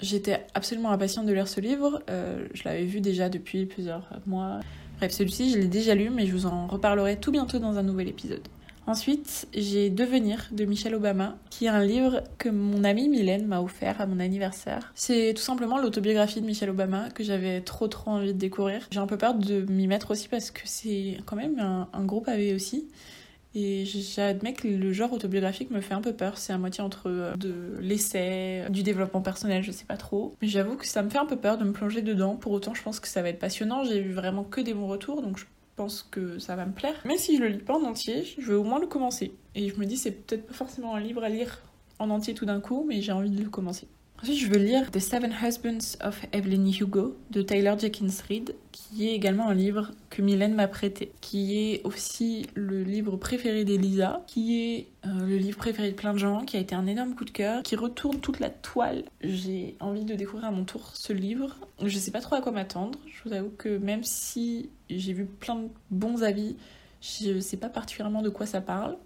J'étais 0.00 0.44
absolument 0.54 0.90
impatiente 0.90 1.26
de 1.26 1.32
lire 1.32 1.48
ce 1.48 1.60
livre. 1.60 2.02
Euh, 2.10 2.46
je 2.52 2.64
l'avais 2.64 2.84
vu 2.84 3.00
déjà 3.00 3.28
depuis 3.28 3.64
plusieurs 3.64 4.08
mois. 4.26 4.60
Bref, 4.98 5.12
celui-ci, 5.12 5.50
je 5.50 5.58
l'ai 5.58 5.68
déjà 5.68 5.94
lu, 5.94 6.10
mais 6.10 6.26
je 6.26 6.32
vous 6.32 6.46
en 6.46 6.66
reparlerai 6.66 7.16
tout 7.16 7.30
bientôt 7.30 7.58
dans 7.58 7.76
un 7.76 7.82
nouvel 7.82 8.08
épisode. 8.08 8.40
Ensuite, 8.86 9.48
j'ai 9.52 9.90
Devenir 9.90 10.48
de 10.52 10.64
Michelle 10.64 10.94
Obama, 10.94 11.36
qui 11.50 11.66
est 11.66 11.70
un 11.70 11.84
livre 11.84 12.22
que 12.38 12.48
mon 12.48 12.84
amie 12.84 13.08
Mylène 13.08 13.44
m'a 13.44 13.60
offert 13.60 14.00
à 14.00 14.06
mon 14.06 14.20
anniversaire. 14.20 14.92
C'est 14.94 15.34
tout 15.34 15.42
simplement 15.42 15.78
l'autobiographie 15.78 16.40
de 16.40 16.46
Michelle 16.46 16.70
Obama 16.70 17.10
que 17.10 17.24
j'avais 17.24 17.62
trop 17.62 17.88
trop 17.88 18.12
envie 18.12 18.32
de 18.32 18.38
découvrir. 18.38 18.86
J'ai 18.92 19.00
un 19.00 19.08
peu 19.08 19.18
peur 19.18 19.34
de 19.34 19.62
m'y 19.68 19.88
mettre 19.88 20.12
aussi 20.12 20.28
parce 20.28 20.52
que 20.52 20.60
c'est 20.64 21.18
quand 21.26 21.34
même 21.34 21.58
un, 21.58 21.88
un 21.92 22.04
gros 22.04 22.20
pavé 22.20 22.54
aussi. 22.54 22.86
Et 23.58 23.86
j'admets 23.86 24.52
que 24.52 24.68
le 24.68 24.92
genre 24.92 25.14
autobiographique 25.14 25.70
me 25.70 25.80
fait 25.80 25.94
un 25.94 26.02
peu 26.02 26.12
peur. 26.12 26.36
C'est 26.36 26.52
à 26.52 26.58
moitié 26.58 26.84
entre 26.84 27.08
euh, 27.08 27.34
de 27.36 27.78
l'essai, 27.80 28.66
du 28.68 28.82
développement 28.82 29.22
personnel, 29.22 29.62
je 29.62 29.72
sais 29.72 29.86
pas 29.86 29.96
trop. 29.96 30.36
Mais 30.42 30.48
j'avoue 30.48 30.76
que 30.76 30.86
ça 30.86 31.02
me 31.02 31.08
fait 31.08 31.16
un 31.16 31.24
peu 31.24 31.36
peur 31.36 31.56
de 31.56 31.64
me 31.64 31.72
plonger 31.72 32.02
dedans. 32.02 32.36
Pour 32.36 32.52
autant, 32.52 32.74
je 32.74 32.82
pense 32.82 33.00
que 33.00 33.08
ça 33.08 33.22
va 33.22 33.30
être 33.30 33.38
passionnant. 33.38 33.82
J'ai 33.82 34.02
eu 34.02 34.12
vraiment 34.12 34.44
que 34.44 34.60
des 34.60 34.74
bons 34.74 34.88
retours, 34.88 35.22
donc 35.22 35.38
je 35.38 35.46
pense 35.74 36.02
que 36.02 36.38
ça 36.38 36.54
va 36.54 36.66
me 36.66 36.72
plaire. 36.72 37.00
Même 37.06 37.16
si 37.16 37.38
je 37.38 37.42
le 37.42 37.48
lis 37.48 37.58
pas 37.58 37.78
en 37.78 37.84
entier, 37.84 38.24
je 38.38 38.46
vais 38.46 38.56
au 38.56 38.62
moins 38.62 38.78
le 38.78 38.86
commencer. 38.86 39.32
Et 39.54 39.70
je 39.70 39.76
me 39.76 39.86
dis, 39.86 39.96
c'est 39.96 40.10
peut-être 40.10 40.46
pas 40.46 40.52
forcément 40.52 40.94
un 40.94 41.00
livre 41.00 41.24
à 41.24 41.30
lire 41.30 41.62
en 41.98 42.10
entier 42.10 42.34
tout 42.34 42.44
d'un 42.44 42.60
coup, 42.60 42.84
mais 42.86 43.00
j'ai 43.00 43.12
envie 43.12 43.30
de 43.30 43.42
le 43.42 43.48
commencer. 43.48 43.88
Ensuite, 44.22 44.38
je 44.38 44.48
veux 44.48 44.58
lire 44.58 44.90
The 44.90 44.98
Seven 44.98 45.34
Husbands 45.42 45.98
of 46.02 46.24
Evelyn 46.32 46.66
Hugo 46.66 47.16
de 47.30 47.42
Taylor 47.42 47.78
Jenkins 47.78 48.22
Reid, 48.26 48.54
qui 48.72 49.08
est 49.08 49.14
également 49.14 49.50
un 49.50 49.54
livre 49.54 49.90
que 50.08 50.22
Mylène 50.22 50.54
m'a 50.54 50.68
prêté, 50.68 51.12
qui 51.20 51.58
est 51.58 51.82
aussi 51.84 52.46
le 52.54 52.82
livre 52.82 53.18
préféré 53.18 53.66
d'Elisa, 53.66 54.22
qui 54.26 54.58
est 54.58 54.86
euh, 55.06 55.26
le 55.26 55.36
livre 55.36 55.58
préféré 55.58 55.90
de 55.90 55.94
plein 55.94 56.14
de 56.14 56.18
gens, 56.18 56.46
qui 56.46 56.56
a 56.56 56.60
été 56.60 56.74
un 56.74 56.86
énorme 56.86 57.14
coup 57.14 57.26
de 57.26 57.30
cœur, 57.30 57.62
qui 57.62 57.76
retourne 57.76 58.18
toute 58.20 58.40
la 58.40 58.48
toile. 58.48 59.04
J'ai 59.20 59.76
envie 59.80 60.06
de 60.06 60.14
découvrir 60.14 60.46
à 60.46 60.50
mon 60.50 60.64
tour 60.64 60.92
ce 60.94 61.12
livre. 61.12 61.54
Je 61.84 61.98
sais 61.98 62.10
pas 62.10 62.20
trop 62.20 62.36
à 62.36 62.40
quoi 62.40 62.52
m'attendre. 62.52 62.98
Je 63.06 63.28
vous 63.28 63.34
avoue 63.34 63.52
que 63.58 63.76
même 63.76 64.02
si 64.02 64.70
j'ai 64.88 65.12
vu 65.12 65.26
plein 65.26 65.56
de 65.56 65.68
bons 65.90 66.22
avis, 66.22 66.56
je 67.02 67.38
sais 67.38 67.58
pas 67.58 67.68
particulièrement 67.68 68.22
de 68.22 68.30
quoi 68.30 68.46
ça 68.46 68.62
parle 68.62 68.96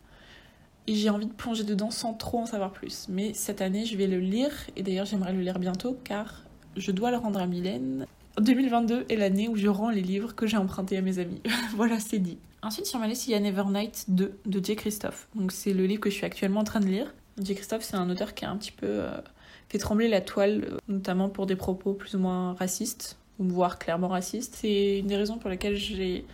et 0.87 0.95
j'ai 0.95 1.11
envie 1.11 1.27
de 1.27 1.33
plonger 1.33 1.65
dedans 1.65 1.91
sans 1.91 2.15
trop 2.15 2.39
en 2.39 2.47
savoir 2.47 2.73
plus. 2.73 3.07
Mais 3.09 3.35
cette 3.35 3.61
année, 3.61 3.85
je 3.87 3.97
vais 3.97 4.07
le 4.07 4.19
lire, 4.19 4.53
et 4.77 4.83
d'ailleurs 4.83 5.07
j'aimerais 5.07 5.33
le 5.33 5.41
lire 5.41 5.59
bientôt, 5.59 5.99
car 6.05 6.43
je 6.77 6.91
dois 6.93 7.11
le 7.11 7.17
rendre 7.17 7.41
à 7.41 7.47
Mylène. 7.47 8.07
2022 8.39 9.07
est 9.09 9.17
l'année 9.17 9.49
où 9.49 9.57
je 9.57 9.69
rends 9.69 9.91
les 9.91 10.01
livres 10.01 10.35
que 10.35 10.47
j'ai 10.47 10.57
empruntés 10.57 10.97
à 10.97 11.03
mes 11.03 11.19
amis. 11.19 11.41
voilà, 11.75 11.99
c'est 12.01 12.19
dit. 12.19 12.39
Ensuite, 12.63 12.87
sur 12.87 12.99
ma 12.99 13.07
liste, 13.07 13.27
il 13.27 13.37
y 13.37 13.41
Nevernight 13.41 14.07
2 14.09 14.39
de 14.45 14.65
J. 14.65 14.77
Christophe. 14.77 15.29
Donc 15.35 15.53
c'est 15.53 15.73
le 15.73 15.87
livre 15.87 16.01
que 16.01 16.11
je 16.11 16.15
suis 16.15 16.27
actuellement 16.27 16.61
en 16.61 16.65
train 16.65 16.81
de 16.81 16.87
lire. 16.87 17.13
J. 17.43 17.55
Christophe, 17.55 17.83
c'est 17.83 17.97
un 17.97 18.09
auteur 18.11 18.35
qui 18.35 18.45
a 18.45 18.51
un 18.51 18.57
petit 18.57 18.73
peu 18.73 18.87
euh, 18.87 19.11
fait 19.69 19.79
trembler 19.79 20.09
la 20.09 20.21
toile, 20.21 20.67
euh, 20.71 20.77
notamment 20.89 21.29
pour 21.29 21.47
des 21.47 21.57
propos 21.57 21.95
plus 21.95 22.15
ou 22.15 22.19
moins 22.19 22.55
racistes, 22.55 23.17
voire 23.39 23.79
clairement 23.79 24.09
racistes. 24.09 24.57
C'est 24.61 24.99
une 24.99 25.07
des 25.07 25.17
raisons 25.17 25.39
pour 25.39 25.49
lesquelles 25.49 25.77
j'ai 25.77 26.27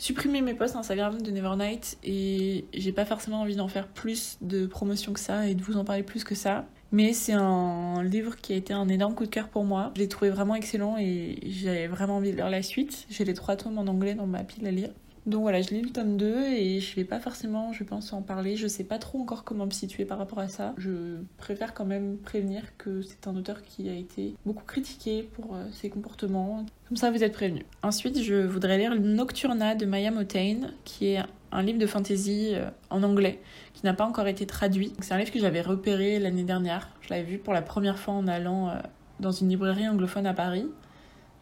supprimer 0.00 0.40
mes 0.40 0.54
posts 0.54 0.76
Instagram 0.76 1.20
de 1.20 1.30
Nevernight 1.30 1.98
et 2.02 2.64
j'ai 2.72 2.90
pas 2.90 3.04
forcément 3.04 3.42
envie 3.42 3.54
d'en 3.54 3.68
faire 3.68 3.86
plus 3.86 4.38
de 4.40 4.66
promotion 4.66 5.12
que 5.12 5.20
ça 5.20 5.46
et 5.46 5.54
de 5.54 5.62
vous 5.62 5.76
en 5.76 5.84
parler 5.84 6.02
plus 6.02 6.24
que 6.24 6.34
ça. 6.34 6.64
Mais 6.90 7.12
c'est 7.12 7.34
un 7.34 8.02
livre 8.02 8.34
qui 8.36 8.54
a 8.54 8.56
été 8.56 8.72
un 8.72 8.88
énorme 8.88 9.14
coup 9.14 9.26
de 9.26 9.30
cœur 9.30 9.48
pour 9.48 9.64
moi. 9.64 9.92
Je 9.94 10.00
l'ai 10.00 10.08
trouvé 10.08 10.30
vraiment 10.30 10.54
excellent 10.54 10.96
et 10.98 11.38
j'avais 11.46 11.86
vraiment 11.86 12.16
envie 12.16 12.32
de 12.32 12.36
lire 12.36 12.48
la 12.48 12.62
suite. 12.62 13.06
J'ai 13.10 13.24
les 13.24 13.34
trois 13.34 13.56
tomes 13.56 13.78
en 13.78 13.86
anglais 13.86 14.14
dans 14.14 14.26
ma 14.26 14.42
pile 14.42 14.66
à 14.66 14.70
lire. 14.70 14.90
Donc 15.26 15.42
voilà, 15.42 15.60
je 15.60 15.70
lis 15.70 15.82
le 15.82 15.90
tome 15.90 16.16
2 16.16 16.44
et 16.46 16.80
je 16.80 16.96
vais 16.96 17.04
pas 17.04 17.20
forcément, 17.20 17.72
je 17.72 17.84
pense, 17.84 18.12
en 18.12 18.22
parler. 18.22 18.56
Je 18.56 18.66
sais 18.66 18.84
pas 18.84 18.98
trop 18.98 19.20
encore 19.20 19.44
comment 19.44 19.66
me 19.66 19.70
situer 19.70 20.04
par 20.04 20.18
rapport 20.18 20.38
à 20.38 20.48
ça. 20.48 20.74
Je 20.78 21.18
préfère 21.36 21.74
quand 21.74 21.84
même 21.84 22.16
prévenir 22.16 22.62
que 22.78 23.02
c'est 23.02 23.26
un 23.28 23.36
auteur 23.36 23.62
qui 23.62 23.88
a 23.88 23.94
été 23.94 24.34
beaucoup 24.46 24.64
critiqué 24.64 25.22
pour 25.22 25.54
euh, 25.54 25.64
ses 25.72 25.90
comportements. 25.90 26.64
Comme 26.88 26.96
ça, 26.96 27.10
vous 27.10 27.22
êtes 27.22 27.32
prévenus. 27.32 27.64
Ensuite, 27.82 28.22
je 28.22 28.46
voudrais 28.46 28.78
lire 28.78 28.98
Nocturna 28.98 29.74
de 29.74 29.84
Maya 29.84 30.10
Motain, 30.10 30.70
qui 30.84 31.08
est 31.08 31.20
un 31.52 31.62
livre 31.62 31.78
de 31.78 31.86
fantasy 31.86 32.52
euh, 32.54 32.70
en 32.88 33.02
anglais 33.02 33.40
qui 33.74 33.84
n'a 33.84 33.94
pas 33.94 34.04
encore 34.04 34.26
été 34.26 34.46
traduit. 34.46 34.92
C'est 35.00 35.14
un 35.14 35.18
livre 35.18 35.32
que 35.32 35.40
j'avais 35.40 35.60
repéré 35.60 36.18
l'année 36.18 36.44
dernière. 36.44 36.90
Je 37.02 37.10
l'avais 37.10 37.24
vu 37.24 37.38
pour 37.38 37.52
la 37.52 37.62
première 37.62 37.98
fois 37.98 38.14
en 38.14 38.26
allant 38.26 38.68
euh, 38.68 38.74
dans 39.20 39.32
une 39.32 39.48
librairie 39.48 39.88
anglophone 39.88 40.26
à 40.26 40.34
Paris, 40.34 40.66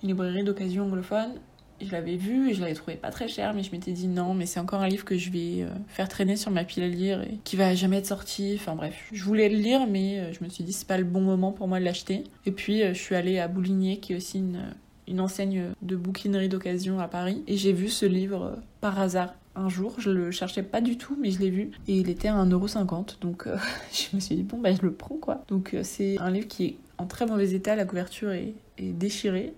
une 0.02 0.08
librairie 0.08 0.44
d'occasion 0.44 0.85
anglophone 0.85 1.35
je 1.80 1.92
l'avais 1.92 2.16
vu 2.16 2.50
et 2.50 2.54
je 2.54 2.61
l'avais 2.61 2.75
trouvé 2.75 2.97
pas 2.97 3.11
très 3.11 3.28
cher, 3.28 3.54
mais 3.54 3.62
je 3.62 3.70
m'étais 3.73 3.92
dit 3.92 4.08
non, 4.08 4.35
mais 4.35 4.47
c'est 4.47 4.61
encore 4.61 4.80
un 4.80 4.88
livre 4.88 5.04
que 5.04 5.16
je 5.16 5.30
vais 5.30 5.62
euh, 5.62 5.68
faire 5.88 6.08
traîner 6.08 6.37
sur 6.37 6.50
ma 6.50 6.64
pile 6.64 6.82
à 6.82 6.88
lire 6.88 7.23
et 7.23 7.38
qui 7.44 7.56
va 7.56 7.75
jamais 7.75 7.99
être 7.99 8.06
sorti. 8.06 8.56
Enfin 8.58 8.75
bref, 8.75 9.08
je 9.12 9.23
voulais 9.25 9.49
le 9.49 9.56
lire, 9.56 9.87
mais 9.87 10.18
euh, 10.18 10.32
je 10.32 10.44
me 10.44 10.49
suis 10.49 10.64
dit 10.64 10.73
c'est 10.73 10.87
pas 10.87 10.99
le 10.99 11.04
bon 11.04 11.20
moment 11.20 11.52
pour 11.52 11.68
moi 11.68 11.78
de 11.78 11.85
l'acheter. 11.85 12.25
Et 12.47 12.52
puis 12.52 12.82
euh, 12.82 12.94
je 12.94 12.99
suis 12.99 13.14
allée 13.14 13.38
à 13.38 13.49
Bouligné, 13.49 13.99
qui 13.99 14.12
est 14.12 14.16
aussi 14.16 14.38
une, 14.38 14.61
une 15.06 15.20
enseigne 15.20 15.66
de 15.82 15.97
bouquinerie 15.97 16.49
d'occasion 16.49 16.99
à 17.00 17.08
Paris, 17.08 17.42
et 17.47 17.56
j'ai 17.56 17.73
vu 17.73 17.88
ce 17.88 18.06
livre 18.06 18.58
par 18.80 18.99
hasard. 18.99 19.35
Un 19.54 19.68
jour, 19.68 19.97
je 19.99 20.11
le 20.11 20.30
cherchais 20.30 20.62
pas 20.62 20.80
du 20.80 20.97
tout, 20.99 21.16
mais 21.20 21.32
je 21.32 21.40
l'ai 21.40 21.50
vu 21.50 21.73
et 21.88 21.97
il 21.97 22.08
était 22.11 22.28
à 22.28 22.35
1,50€. 22.44 23.20
Donc 23.20 23.49
je 23.92 24.14
me 24.14 24.20
suis 24.20 24.37
dit, 24.37 24.42
bon, 24.44 24.58
bah 24.58 24.73
je 24.73 24.82
le 24.82 24.92
prends 24.92 25.16
quoi. 25.16 25.44
Donc 25.49 25.75
c'est 25.82 26.16
un 26.18 26.30
livre 26.30 26.47
qui 26.47 26.64
est 26.64 26.76
en 26.97 27.06
très 27.06 27.26
mauvais 27.26 27.52
état, 27.52 27.75
la 27.75 27.85
couverture 27.85 28.30
est, 28.30 28.54
est 28.78 28.92
déchirée 28.92 29.54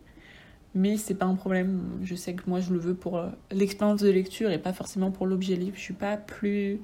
mais 0.74 0.96
c'est 0.96 1.14
pas 1.14 1.26
un 1.26 1.34
problème. 1.34 1.98
Je 2.02 2.14
sais 2.14 2.34
que 2.34 2.42
moi 2.46 2.60
je 2.60 2.72
le 2.72 2.78
veux 2.78 2.94
pour 2.94 3.18
euh, 3.18 3.28
l'expérience 3.50 4.00
de 4.00 4.10
lecture 4.10 4.50
et 4.50 4.58
pas 4.58 4.72
forcément 4.72 5.10
pour 5.10 5.26
l'objet 5.26 5.56
livre. 5.56 5.76
Je 5.76 5.82
suis 5.82 5.94
pas 5.94 6.16
plus 6.16 6.80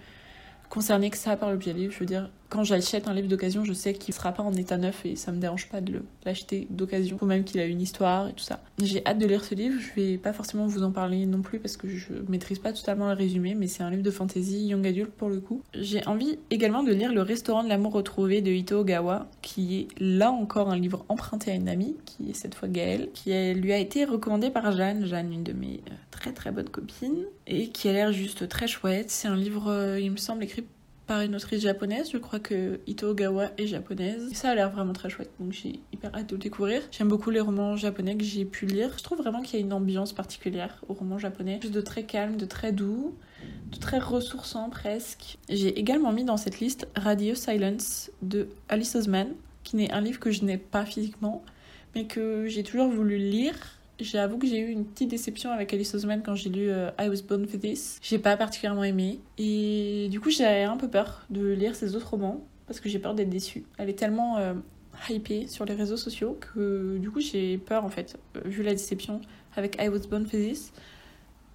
concernée 0.69 1.11
que 1.11 1.17
ça 1.17 1.37
par 1.37 1.51
l'objet 1.51 1.73
livre. 1.73 1.93
Je 1.93 2.01
veux 2.01 2.07
dire, 2.07 2.31
quand 2.49 2.65
j'achète 2.65 3.09
un 3.09 3.15
livre 3.15 3.29
d'occasion, 3.29 3.65
je 3.65 3.73
sais 3.73 3.95
qu'il 3.95 4.15
sera 4.15 4.33
pas 4.33 4.43
en 4.43 4.53
état 4.53 4.77
neuf 4.77 5.05
et 5.05 5.17
ça 5.17 5.33
me 5.33 5.39
dérange 5.39 5.69
pas 5.69 5.81
de 5.81 6.03
l'acheter 6.25 6.67
d'occasion, 6.71 7.19
faut 7.19 7.27
même 7.27 7.45
qu'il 7.45 7.61
a 7.61 7.65
une 7.65 7.81
histoire 7.81 8.29
et 8.29 8.33
tout 8.33 8.45
ça. 8.45 8.61
J'ai 8.83 9.05
hâte 9.07 9.19
de 9.19 9.27
lire 9.27 9.45
ce 9.45 9.55
livre, 9.55 9.81
je 9.81 10.01
vais 10.01 10.19
pas 10.19 10.33
forcément 10.33 10.67
vous 10.67 10.83
en 10.83 10.93
parler 10.93 11.27
non 11.27 11.43
plus 11.43 11.59
parce 11.59 11.77
que 11.77 11.89
je 11.89 12.13
maîtrise 12.29 12.59
pas 12.59 12.73
totalement 12.73 13.09
le 13.09 13.15
résumé, 13.15 13.55
mais 13.55 13.67
c'est 13.67 13.83
un 13.83 13.91
livre 13.91 14.03
de 14.03 14.11
fantasy 14.11 14.67
young 14.67 14.87
adult 14.87 15.11
pour 15.11 15.29
le 15.29 15.41
coup. 15.41 15.63
J'ai 15.75 16.07
envie 16.07 16.39
également 16.51 16.83
de 16.83 16.93
lire 16.93 17.13
Le 17.13 17.23
restaurant 17.23 17.65
de 17.65 17.69
l'amour 17.69 17.93
retrouvé 17.93 18.43
de 18.43 18.51
Ito 18.51 18.81
Ogawa, 18.81 19.29
qui 19.43 19.81
est 19.81 19.89
là 19.99 20.31
encore 20.31 20.71
un 20.71 20.77
livre 20.77 21.05
emprunté 21.09 21.51
à 21.51 21.55
une 21.55 21.69
amie, 21.69 21.97
qui 22.05 22.31
est 22.31 22.35
cette 22.35 22.55
fois 22.55 22.69
Gaëlle, 22.69 23.11
qui 23.13 23.31
lui 23.55 23.73
a 23.73 23.79
été 23.79 24.05
recommandé 24.05 24.51
par 24.51 24.73
Jeanne, 24.73 25.07
Jeanne, 25.07 25.33
une 25.33 25.43
de 25.43 25.53
mes 25.53 25.81
euh, 25.89 25.95
très 26.11 26.33
très 26.33 26.51
bonnes 26.51 26.69
copines, 26.69 27.25
et 27.47 27.69
qui 27.69 27.89
a 27.89 27.93
l'air 27.93 28.13
juste 28.13 28.49
très 28.49 28.67
chouette. 28.67 29.11
C'est 29.11 29.29
un 29.29 29.37
livre, 29.37 29.71
euh, 29.71 30.01
il 30.01 30.11
me 30.11 30.17
semble, 30.17 30.45
écrit 30.45 30.65
par 31.07 31.21
une 31.21 31.35
autrice 31.35 31.63
japonaise. 31.63 32.11
Je 32.13 32.19
crois 32.19 32.41
que 32.41 32.81
Ito 32.87 33.09
Ogawa 33.09 33.51
est 33.59 33.67
japonaise. 33.67 34.33
ça 34.33 34.51
a 34.51 34.55
l'air 34.55 34.71
vraiment 34.71 34.93
très 34.93 35.09
chouette, 35.09 35.31
donc 35.39 35.53
j'ai 35.53 35.81
hyper 35.93 36.15
hâte 36.15 36.29
de 36.29 36.35
le 36.35 36.41
découvrir. 36.41 36.83
J'aime 36.91 37.09
beaucoup 37.09 37.31
les 37.31 37.41
romans 37.41 37.77
japonais 37.77 38.17
que 38.17 38.25
j'ai 38.25 38.45
pu 38.45 38.67
lire. 38.67 38.93
Je 38.99 39.03
trouve 39.03 39.19
vraiment 39.19 39.43
qu'il 39.43 39.59
y 39.59 39.63
a 39.63 39.65
une 39.65 39.73
ambiance 39.73 40.13
particulière 40.13 40.83
aux 40.89 40.95
romans 40.95 41.19
japonais. 41.19 41.59
Juste 41.63 41.75
de 41.75 41.81
très 41.81 42.05
calme, 42.05 42.37
de 42.37 42.47
très 42.47 42.73
doux, 42.73 43.15
de 43.71 43.79
très 43.79 43.99
ressourçant 43.99 44.69
presque. 44.71 45.39
J'ai 45.49 45.79
également 45.79 46.13
mis 46.13 46.25
dans 46.25 46.37
cette 46.37 46.61
liste 46.61 46.89
Radio 46.97 47.35
Silence 47.35 48.11
de 48.23 48.49
Alice 48.69 48.95
Osman, 48.97 49.29
qui 49.63 49.77
n'est 49.77 49.93
un 49.93 50.01
livre 50.01 50.21
que 50.21 50.31
je 50.31 50.45
n'ai 50.45 50.59
pas 50.59 50.85
physiquement, 50.85 51.45
mais 51.95 52.07
que 52.07 52.47
j'ai 52.47 52.63
toujours 52.63 52.89
voulu 52.89 53.19
lire 53.19 53.76
J'avoue 53.99 54.37
que 54.37 54.47
j'ai 54.47 54.59
eu 54.59 54.69
une 54.69 54.85
petite 54.85 55.09
déception 55.09 55.51
avec 55.51 55.73
Alice 55.73 55.95
Oseman 55.95 56.23
quand 56.23 56.35
j'ai 56.35 56.51
lu 56.51 56.69
euh, 56.69 56.91
I 57.01 57.09
Was 57.09 57.23
Born 57.27 57.47
for 57.47 57.59
This. 57.59 57.99
J'ai 58.03 58.19
pas 58.19 58.37
particulièrement 58.37 58.85
aimé. 58.85 59.21
Et 59.39 60.09
du 60.11 60.21
coup, 60.21 60.31
j'ai 60.31 60.65
un 60.65 60.77
peu 60.77 60.89
peur 60.89 61.25
de 61.31 61.47
lire 61.49 61.75
ses 61.75 61.97
autres 61.97 62.11
romans 62.11 62.45
parce 62.67 62.79
que 62.79 62.91
j'ai 62.91 62.99
peur 62.99 63.15
d'être 63.15 63.31
déçue. 63.31 63.65
Elle 63.79 63.89
est 63.89 63.99
tellement 63.99 64.37
euh, 64.37 64.53
hypée 65.09 65.47
sur 65.47 65.65
les 65.65 65.75
réseaux 65.75 65.97
sociaux 65.97 66.39
que 66.39 66.99
du 66.99 67.11
coup, 67.11 67.21
j'ai 67.21 67.57
peur 67.57 67.85
en 67.85 67.89
fait, 67.89 68.19
euh, 68.37 68.41
vu 68.45 68.63
la 68.63 68.73
déception 68.73 69.23
avec 69.57 69.81
I 69.81 69.89
Was 69.89 70.07
Born 70.11 70.27
for 70.27 70.39
This, 70.39 70.73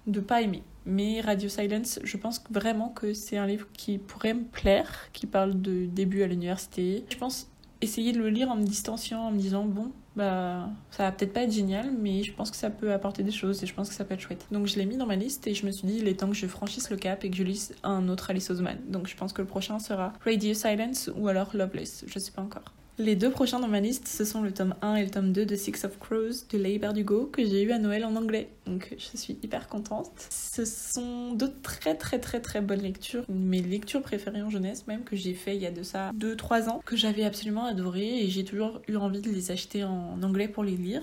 de 0.08 0.18
pas 0.18 0.42
aimer. 0.42 0.64
Mais 0.84 1.20
Radio 1.20 1.48
Silence, 1.48 2.00
je 2.02 2.16
pense 2.16 2.42
vraiment 2.50 2.88
que 2.88 3.14
c'est 3.14 3.36
un 3.36 3.46
livre 3.46 3.68
qui 3.72 3.98
pourrait 3.98 4.34
me 4.34 4.42
plaire, 4.42 5.08
qui 5.12 5.26
parle 5.26 5.62
de 5.62 5.86
début 5.86 6.24
à 6.24 6.26
l'université. 6.26 7.04
Je 7.08 7.16
pense 7.16 7.48
essayé 7.82 8.10
de 8.10 8.18
le 8.18 8.30
lire 8.30 8.50
en 8.50 8.56
me 8.56 8.64
distanciant, 8.64 9.20
en 9.20 9.30
me 9.30 9.38
disant 9.38 9.64
bon, 9.64 9.92
bah 10.14 10.68
ça 10.90 11.04
va 11.04 11.12
peut-être 11.12 11.32
pas 11.32 11.42
être 11.42 11.52
génial, 11.52 11.90
mais 11.98 12.22
je 12.22 12.32
pense 12.32 12.50
que 12.50 12.56
ça 12.56 12.70
peut 12.70 12.92
apporter 12.92 13.22
des 13.22 13.30
choses 13.30 13.62
et 13.62 13.66
je 13.66 13.74
pense 13.74 13.88
que 13.88 13.94
ça 13.94 14.04
peut 14.04 14.14
être 14.14 14.20
chouette. 14.20 14.46
Donc 14.50 14.66
je 14.66 14.76
l'ai 14.76 14.86
mis 14.86 14.96
dans 14.96 15.06
ma 15.06 15.16
liste 15.16 15.46
et 15.46 15.54
je 15.54 15.64
me 15.64 15.70
suis 15.70 15.86
dit 15.86 15.98
il 15.98 16.08
est 16.08 16.20
temps 16.20 16.28
que 16.28 16.36
je 16.36 16.46
franchisse 16.46 16.90
le 16.90 16.96
cap 16.96 17.24
et 17.24 17.30
que 17.30 17.36
je 17.36 17.42
lise 17.42 17.74
un 17.82 18.08
autre 18.08 18.30
Alice 18.30 18.50
Oseman. 18.50 18.78
Donc 18.88 19.06
je 19.06 19.16
pense 19.16 19.32
que 19.32 19.42
le 19.42 19.48
prochain 19.48 19.78
sera 19.78 20.12
Radio 20.24 20.54
Silence 20.54 21.10
ou 21.16 21.28
alors 21.28 21.56
Loveless, 21.56 22.04
je 22.06 22.18
sais 22.18 22.32
pas 22.32 22.42
encore. 22.42 22.74
Les 22.98 23.16
deux 23.16 23.30
prochains 23.30 23.58
dans 23.58 23.68
ma 23.68 23.80
liste, 23.80 24.06
ce 24.06 24.22
sont 24.22 24.42
le 24.42 24.52
tome 24.52 24.74
1 24.82 24.96
et 24.96 25.04
le 25.04 25.10
tome 25.10 25.32
2 25.32 25.46
de 25.46 25.56
Six 25.56 25.84
of 25.84 25.98
Crows 25.98 26.44
de 26.50 26.58
Leigh 26.58 26.78
Bardugo 26.78 27.24
que 27.24 27.42
j'ai 27.42 27.62
eu 27.62 27.72
à 27.72 27.78
Noël 27.78 28.04
en 28.04 28.14
anglais. 28.16 28.50
Donc 28.66 28.94
je 28.98 29.16
suis 29.16 29.38
hyper 29.42 29.66
contente. 29.68 30.10
Ce 30.28 30.66
sont 30.66 31.32
deux 31.32 31.50
très 31.62 31.94
très 31.94 32.18
très 32.18 32.40
très 32.40 32.60
bonnes 32.60 32.82
lectures, 32.82 33.24
mes 33.30 33.62
lectures 33.62 34.02
préférées 34.02 34.42
en 34.42 34.50
jeunesse 34.50 34.86
même 34.86 35.04
que 35.04 35.16
j'ai 35.16 35.32
fait 35.32 35.56
il 35.56 35.62
y 35.62 35.66
a 35.66 35.70
de 35.70 35.82
ça 35.82 36.12
2-3 36.12 36.68
ans, 36.68 36.82
que 36.84 36.94
j'avais 36.94 37.24
absolument 37.24 37.64
adoré 37.64 38.24
et 38.24 38.28
j'ai 38.28 38.44
toujours 38.44 38.82
eu 38.86 38.96
envie 38.96 39.22
de 39.22 39.30
les 39.30 39.50
acheter 39.50 39.84
en 39.84 40.22
anglais 40.22 40.48
pour 40.48 40.62
les 40.62 40.76
lire. 40.76 41.02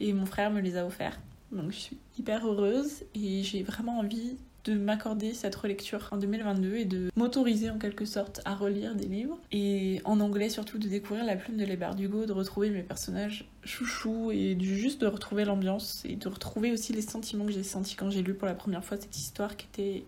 Et 0.00 0.12
mon 0.12 0.26
frère 0.26 0.50
me 0.50 0.60
les 0.60 0.76
a 0.76 0.84
offerts. 0.84 1.18
Donc 1.52 1.70
je 1.70 1.78
suis 1.78 1.96
hyper 2.18 2.46
heureuse 2.46 3.02
et 3.14 3.42
j'ai 3.42 3.62
vraiment 3.62 3.98
envie 4.00 4.36
de 4.64 4.74
m'accorder 4.74 5.34
cette 5.34 5.54
relecture 5.54 6.08
en 6.10 6.16
2022 6.16 6.76
et 6.76 6.84
de 6.84 7.10
m'autoriser 7.16 7.70
en 7.70 7.78
quelque 7.78 8.04
sorte 8.04 8.40
à 8.44 8.54
relire 8.54 8.94
des 8.94 9.06
livres. 9.06 9.38
Et 9.52 10.00
en 10.04 10.20
anglais 10.20 10.48
surtout 10.48 10.78
de 10.78 10.88
découvrir 10.88 11.24
la 11.24 11.36
plume 11.36 11.56
de 11.56 11.64
Lébardugo, 11.64 12.26
de 12.26 12.32
retrouver 12.32 12.70
mes 12.70 12.82
personnages 12.82 13.48
chouchous 13.64 14.30
et 14.32 14.56
juste 14.60 15.00
de 15.00 15.06
retrouver 15.06 15.44
l'ambiance 15.44 16.02
et 16.04 16.16
de 16.16 16.28
retrouver 16.28 16.72
aussi 16.72 16.92
les 16.92 17.02
sentiments 17.02 17.46
que 17.46 17.52
j'ai 17.52 17.62
sentis 17.62 17.96
quand 17.96 18.10
j'ai 18.10 18.22
lu 18.22 18.34
pour 18.34 18.46
la 18.46 18.54
première 18.54 18.84
fois 18.84 18.96
cette 18.96 19.16
histoire 19.16 19.56
qui 19.56 19.66
était 19.72 20.04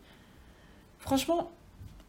franchement 0.99 1.51